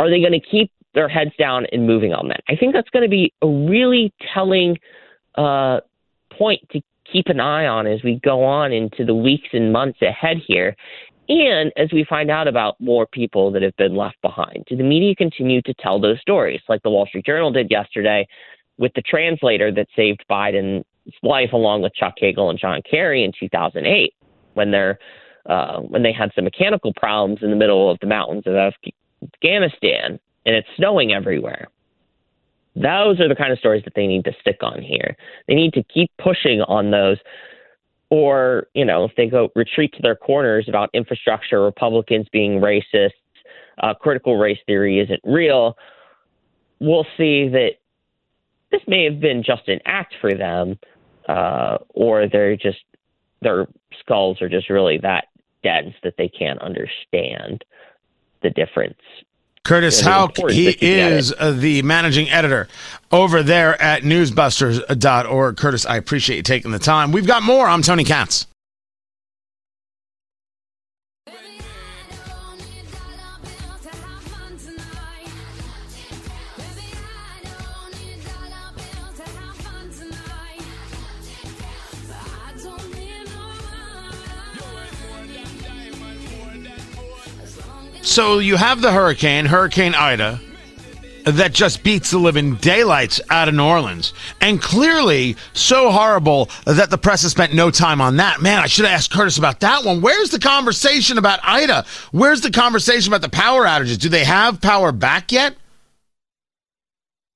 Are 0.00 0.10
they 0.10 0.18
going 0.18 0.32
to 0.32 0.40
keep 0.40 0.72
their 0.94 1.08
heads 1.08 1.30
down 1.38 1.66
and 1.70 1.86
moving 1.86 2.12
on 2.12 2.26
that? 2.26 2.40
I 2.48 2.56
think 2.56 2.74
that's 2.74 2.90
going 2.90 3.04
to 3.04 3.08
be 3.08 3.32
a 3.40 3.46
really 3.46 4.12
telling 4.34 4.78
uh, 5.36 5.78
point 6.36 6.60
to 6.72 6.80
keep 7.12 7.26
an 7.28 7.38
eye 7.38 7.68
on 7.68 7.86
as 7.86 8.02
we 8.02 8.18
go 8.24 8.42
on 8.42 8.72
into 8.72 9.04
the 9.04 9.14
weeks 9.14 9.48
and 9.52 9.72
months 9.72 10.02
ahead 10.02 10.38
here 10.44 10.74
and 11.30 11.72
as 11.76 11.92
we 11.92 12.04
find 12.04 12.28
out 12.28 12.48
about 12.48 12.80
more 12.80 13.06
people 13.06 13.52
that 13.52 13.62
have 13.62 13.76
been 13.76 13.94
left 13.94 14.20
behind, 14.20 14.64
do 14.66 14.76
the 14.76 14.82
media 14.82 15.14
continue 15.14 15.62
to 15.62 15.72
tell 15.74 16.00
those 16.00 16.20
stories 16.20 16.60
like 16.68 16.82
the 16.82 16.90
Wall 16.90 17.06
Street 17.06 17.24
Journal 17.24 17.52
did 17.52 17.70
yesterday 17.70 18.26
with 18.78 18.92
the 18.94 19.02
translator 19.02 19.70
that 19.70 19.86
saved 19.94 20.24
Biden's 20.28 20.84
life 21.22 21.52
along 21.52 21.82
with 21.82 21.94
Chuck 21.94 22.14
Hagel 22.16 22.50
and 22.50 22.58
John 22.58 22.82
Kerry 22.82 23.22
in 23.22 23.30
2008 23.38 24.12
when 24.54 24.72
they're 24.72 24.98
uh, 25.46 25.78
when 25.80 26.02
they 26.02 26.12
had 26.12 26.32
some 26.34 26.44
mechanical 26.44 26.92
problems 26.94 27.38
in 27.42 27.50
the 27.50 27.56
middle 27.56 27.90
of 27.90 27.98
the 28.00 28.06
mountains 28.06 28.42
of 28.46 28.54
Afghanistan 28.56 30.18
and 30.44 30.56
it's 30.56 30.68
snowing 30.76 31.12
everywhere. 31.12 31.68
Those 32.74 33.20
are 33.20 33.28
the 33.28 33.36
kind 33.36 33.52
of 33.52 33.58
stories 33.58 33.84
that 33.84 33.94
they 33.94 34.06
need 34.06 34.24
to 34.24 34.32
stick 34.40 34.58
on 34.62 34.82
here. 34.82 35.16
They 35.46 35.54
need 35.54 35.74
to 35.74 35.84
keep 35.84 36.10
pushing 36.18 36.60
on 36.62 36.90
those 36.90 37.18
or 38.10 38.66
you 38.74 38.84
know 38.84 39.04
if 39.04 39.12
they 39.16 39.26
go 39.26 39.50
retreat 39.54 39.92
to 39.94 40.02
their 40.02 40.16
corners 40.16 40.66
about 40.68 40.90
infrastructure, 40.92 41.62
Republicans 41.62 42.26
being 42.32 42.60
racist, 42.60 43.10
uh, 43.82 43.94
critical 43.94 44.36
race 44.36 44.58
theory 44.66 45.00
isn't 45.00 45.20
real, 45.24 45.76
we'll 46.80 47.06
see 47.16 47.48
that 47.48 47.72
this 48.70 48.82
may 48.86 49.04
have 49.04 49.20
been 49.20 49.42
just 49.42 49.68
an 49.68 49.80
act 49.84 50.14
for 50.20 50.34
them, 50.34 50.78
uh, 51.28 51.78
or 51.90 52.28
they're 52.28 52.56
just 52.56 52.78
their 53.42 53.66
skulls 54.00 54.42
are 54.42 54.48
just 54.48 54.68
really 54.68 54.98
that 54.98 55.28
dense 55.62 55.94
that 56.02 56.14
they 56.18 56.28
can't 56.28 56.60
understand 56.60 57.64
the 58.42 58.50
difference 58.50 59.00
Curtis 59.64 60.00
Houck, 60.00 60.36
he 60.50 60.76
is 60.80 61.32
uh, 61.38 61.52
the 61.52 61.82
managing 61.82 62.30
editor 62.30 62.66
over 63.12 63.42
there 63.42 63.80
at 63.80 64.02
newsbusters.org. 64.02 65.56
Curtis, 65.56 65.86
I 65.86 65.96
appreciate 65.96 66.36
you 66.38 66.42
taking 66.42 66.70
the 66.70 66.78
time. 66.78 67.12
We've 67.12 67.26
got 67.26 67.42
more. 67.42 67.66
I'm 67.66 67.82
Tony 67.82 68.04
Katz. 68.04 68.46
So 88.10 88.40
you 88.40 88.56
have 88.56 88.82
the 88.82 88.90
hurricane, 88.90 89.46
Hurricane 89.46 89.94
Ida, 89.94 90.40
that 91.26 91.52
just 91.52 91.84
beats 91.84 92.10
the 92.10 92.18
living 92.18 92.56
daylights 92.56 93.20
out 93.30 93.46
of 93.46 93.54
New 93.54 93.62
Orleans. 93.62 94.14
And 94.40 94.60
clearly 94.60 95.36
so 95.52 95.92
horrible 95.92 96.50
that 96.64 96.90
the 96.90 96.98
press 96.98 97.22
has 97.22 97.30
spent 97.30 97.54
no 97.54 97.70
time 97.70 98.00
on 98.00 98.16
that. 98.16 98.42
Man, 98.42 98.58
I 98.58 98.66
should 98.66 98.84
have 98.84 98.94
asked 98.94 99.12
Curtis 99.12 99.38
about 99.38 99.60
that 99.60 99.84
one. 99.84 100.00
Where's 100.00 100.30
the 100.30 100.40
conversation 100.40 101.18
about 101.18 101.38
Ida? 101.44 101.86
Where's 102.10 102.40
the 102.40 102.50
conversation 102.50 103.12
about 103.12 103.22
the 103.22 103.28
power 103.28 103.64
outages? 103.64 103.96
Do 103.96 104.08
they 104.08 104.24
have 104.24 104.60
power 104.60 104.90
back 104.90 105.30
yet? 105.30 105.54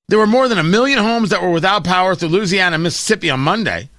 There 0.08 0.18
were 0.18 0.26
more 0.26 0.48
than 0.48 0.58
a 0.58 0.64
million 0.64 0.98
homes 0.98 1.30
that 1.30 1.40
were 1.40 1.52
without 1.52 1.84
power 1.84 2.16
through 2.16 2.30
Louisiana 2.30 2.74
and 2.74 2.82
Mississippi 2.82 3.30
on 3.30 3.38
Monday. 3.38 3.90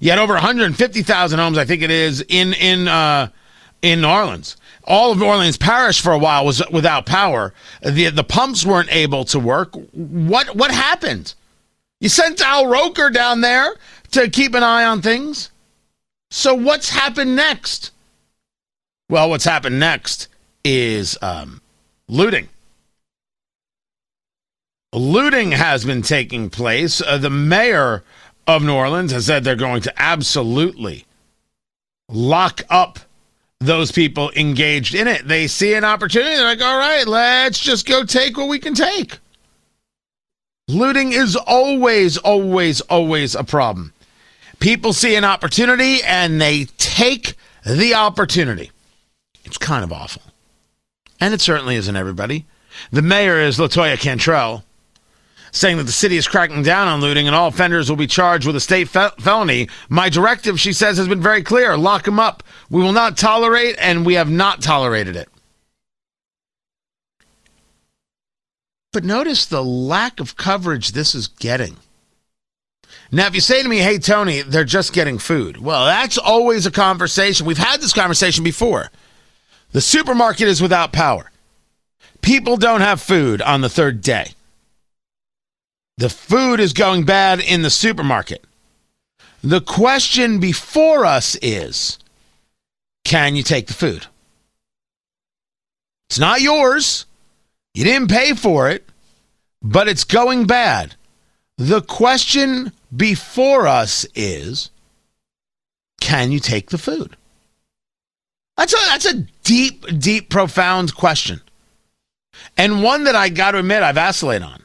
Yet 0.00 0.18
over 0.18 0.32
150,000 0.32 1.38
homes, 1.38 1.58
I 1.58 1.66
think 1.66 1.82
it 1.82 1.90
is, 1.90 2.24
in 2.26 2.54
in 2.54 2.88
uh, 2.88 3.28
in 3.82 4.00
New 4.00 4.08
Orleans 4.08 4.56
all 4.86 5.12
of 5.12 5.18
New 5.18 5.26
Orleans 5.26 5.56
Parish 5.56 6.00
for 6.00 6.12
a 6.12 6.18
while 6.18 6.44
was 6.44 6.62
without 6.70 7.06
power. 7.06 7.52
The 7.82 8.10
the 8.10 8.24
pumps 8.24 8.64
weren't 8.64 8.92
able 8.94 9.24
to 9.26 9.38
work. 9.38 9.74
What 9.92 10.54
what 10.54 10.70
happened? 10.70 11.34
You 12.00 12.08
sent 12.08 12.40
Al 12.40 12.66
Roker 12.66 13.10
down 13.10 13.40
there 13.40 13.74
to 14.12 14.28
keep 14.28 14.54
an 14.54 14.62
eye 14.62 14.84
on 14.84 15.00
things. 15.00 15.50
So 16.30 16.54
what's 16.54 16.90
happened 16.90 17.36
next? 17.36 17.92
Well, 19.08 19.30
what's 19.30 19.44
happened 19.44 19.78
next 19.78 20.28
is 20.64 21.16
um, 21.22 21.60
looting. 22.08 22.48
Looting 24.92 25.52
has 25.52 25.84
been 25.84 26.02
taking 26.02 26.50
place. 26.50 27.00
Uh, 27.00 27.18
the 27.18 27.30
mayor 27.30 28.02
of 28.46 28.62
New 28.62 28.74
Orleans 28.74 29.12
has 29.12 29.26
said 29.26 29.44
they're 29.44 29.56
going 29.56 29.82
to 29.82 29.92
absolutely 29.96 31.04
lock 32.08 32.62
up 32.68 32.98
those 33.64 33.90
people 33.90 34.30
engaged 34.36 34.94
in 34.94 35.08
it. 35.08 35.26
They 35.26 35.46
see 35.46 35.74
an 35.74 35.84
opportunity. 35.84 36.36
They're 36.36 36.44
like, 36.44 36.60
all 36.60 36.78
right, 36.78 37.06
let's 37.06 37.58
just 37.58 37.86
go 37.86 38.04
take 38.04 38.36
what 38.36 38.48
we 38.48 38.58
can 38.58 38.74
take. 38.74 39.18
Looting 40.68 41.12
is 41.12 41.36
always, 41.36 42.16
always, 42.16 42.80
always 42.82 43.34
a 43.34 43.44
problem. 43.44 43.92
People 44.60 44.92
see 44.92 45.14
an 45.14 45.24
opportunity 45.24 46.02
and 46.02 46.40
they 46.40 46.66
take 46.78 47.34
the 47.66 47.94
opportunity. 47.94 48.70
It's 49.44 49.58
kind 49.58 49.84
of 49.84 49.92
awful. 49.92 50.22
And 51.20 51.34
it 51.34 51.40
certainly 51.40 51.76
isn't 51.76 51.96
everybody. 51.96 52.46
The 52.90 53.02
mayor 53.02 53.40
is 53.40 53.58
Latoya 53.58 53.98
Cantrell, 53.98 54.64
saying 55.54 55.76
that 55.76 55.84
the 55.84 55.92
city 55.92 56.16
is 56.16 56.26
cracking 56.26 56.62
down 56.62 56.88
on 56.88 57.00
looting 57.00 57.26
and 57.26 57.34
all 57.34 57.48
offenders 57.48 57.88
will 57.88 57.96
be 57.96 58.08
charged 58.08 58.46
with 58.46 58.56
a 58.56 58.60
state 58.60 58.88
fe- 58.88 59.10
felony. 59.20 59.68
My 59.88 60.08
directive, 60.08 60.58
she 60.58 60.72
says, 60.72 60.98
has 60.98 61.08
been 61.08 61.22
very 61.22 61.42
clear 61.42 61.76
lock 61.76 62.04
them 62.04 62.18
up. 62.18 62.42
We 62.68 62.82
will 62.82 62.92
not 62.92 63.16
tolerate, 63.16 63.76
and 63.78 64.04
we 64.04 64.14
have 64.14 64.30
not 64.30 64.62
tolerated 64.62 65.14
it. 65.16 65.28
But 68.92 69.04
notice 69.04 69.46
the 69.46 69.64
lack 69.64 70.18
of 70.18 70.36
coverage 70.36 70.92
this 70.92 71.14
is 71.14 71.28
getting. 71.28 71.76
Now, 73.12 73.26
if 73.28 73.34
you 73.34 73.40
say 73.40 73.62
to 73.62 73.68
me, 73.68 73.78
hey, 73.78 73.98
Tony, 73.98 74.42
they're 74.42 74.64
just 74.64 74.92
getting 74.92 75.18
food, 75.18 75.58
well, 75.58 75.84
that's 75.84 76.18
always 76.18 76.66
a 76.66 76.70
conversation. 76.70 77.46
We've 77.46 77.58
had 77.58 77.80
this 77.80 77.92
conversation 77.92 78.42
before. 78.42 78.90
The 79.70 79.80
supermarket 79.80 80.48
is 80.48 80.60
without 80.60 80.92
power. 80.92 81.30
People 82.22 82.56
don't 82.56 82.80
have 82.80 83.00
food 83.00 83.40
on 83.40 83.60
the 83.60 83.68
third 83.68 84.00
day. 84.00 84.32
The 85.96 86.08
food 86.08 86.60
is 86.60 86.72
going 86.72 87.04
bad 87.04 87.40
in 87.40 87.62
the 87.62 87.70
supermarket. 87.70 88.44
The 89.42 89.60
question 89.60 90.40
before 90.40 91.04
us 91.04 91.36
is 91.42 91.98
can 93.04 93.36
you 93.36 93.42
take 93.42 93.66
the 93.66 93.74
food? 93.74 94.06
It's 96.08 96.18
not 96.18 96.40
yours. 96.40 97.06
You 97.74 97.84
didn't 97.84 98.10
pay 98.10 98.34
for 98.34 98.70
it, 98.70 98.88
but 99.62 99.88
it's 99.88 100.04
going 100.04 100.46
bad. 100.46 100.94
The 101.58 101.82
question 101.82 102.72
before 102.94 103.66
us 103.66 104.06
is 104.14 104.70
can 106.00 106.32
you 106.32 106.40
take 106.40 106.70
the 106.70 106.78
food? 106.78 107.16
That's 108.56 108.72
a, 108.72 108.76
that's 108.86 109.06
a 109.06 109.14
deep, 109.42 109.98
deep, 109.98 110.30
profound 110.30 110.94
question. 110.94 111.40
And 112.56 112.82
one 112.82 113.04
that 113.04 113.16
I 113.16 113.28
got 113.28 113.52
to 113.52 113.58
admit 113.58 113.82
I 113.82 113.92
vacillate 113.92 114.42
on. 114.42 114.63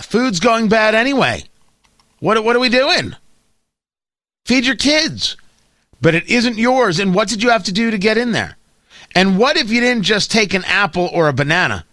The 0.00 0.04
food's 0.04 0.40
going 0.40 0.70
bad 0.70 0.94
anyway. 0.94 1.44
What, 2.20 2.42
what 2.42 2.56
are 2.56 2.58
we 2.58 2.70
doing? 2.70 3.16
Feed 4.46 4.64
your 4.64 4.76
kids. 4.76 5.36
But 6.00 6.14
it 6.14 6.26
isn't 6.26 6.56
yours. 6.56 6.98
And 6.98 7.14
what 7.14 7.28
did 7.28 7.42
you 7.42 7.50
have 7.50 7.64
to 7.64 7.72
do 7.72 7.90
to 7.90 7.98
get 7.98 8.16
in 8.16 8.32
there? 8.32 8.56
And 9.14 9.38
what 9.38 9.58
if 9.58 9.70
you 9.70 9.78
didn't 9.82 10.04
just 10.04 10.30
take 10.30 10.54
an 10.54 10.64
apple 10.64 11.10
or 11.12 11.28
a 11.28 11.34
banana? 11.34 11.84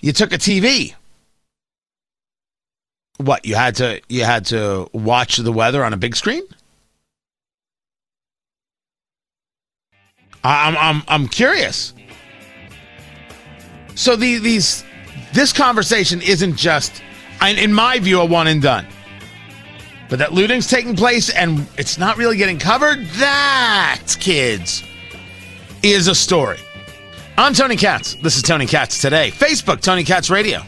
You 0.00 0.12
took 0.12 0.32
a 0.32 0.38
TV. 0.38 0.94
What 3.16 3.44
you 3.44 3.56
had 3.56 3.74
to 3.76 4.00
you 4.08 4.22
had 4.22 4.46
to 4.46 4.88
watch 4.92 5.38
the 5.38 5.52
weather 5.52 5.84
on 5.84 5.92
a 5.92 5.96
big 5.96 6.14
screen? 6.14 6.44
I'm 10.44 10.76
I'm 10.76 11.02
I'm 11.08 11.26
curious. 11.26 11.92
So 13.96 14.14
the, 14.14 14.38
these 14.38 14.84
this 15.32 15.52
conversation 15.52 16.20
isn't 16.22 16.56
just, 16.56 17.02
in 17.42 17.72
my 17.72 17.98
view, 17.98 18.20
a 18.20 18.24
one 18.24 18.46
and 18.46 18.60
done. 18.60 18.86
But 20.08 20.18
that 20.18 20.32
looting's 20.32 20.66
taking 20.66 20.96
place 20.96 21.30
and 21.30 21.66
it's 21.76 21.96
not 21.96 22.16
really 22.16 22.36
getting 22.36 22.58
covered. 22.58 23.04
That, 23.18 24.02
kids, 24.18 24.82
is 25.82 26.08
a 26.08 26.14
story. 26.14 26.58
I'm 27.38 27.54
Tony 27.54 27.76
Katz. 27.76 28.14
This 28.14 28.36
is 28.36 28.42
Tony 28.42 28.66
Katz 28.66 29.00
today. 29.00 29.30
Facebook, 29.30 29.80
Tony 29.80 30.04
Katz 30.04 30.28
Radio. 30.28 30.62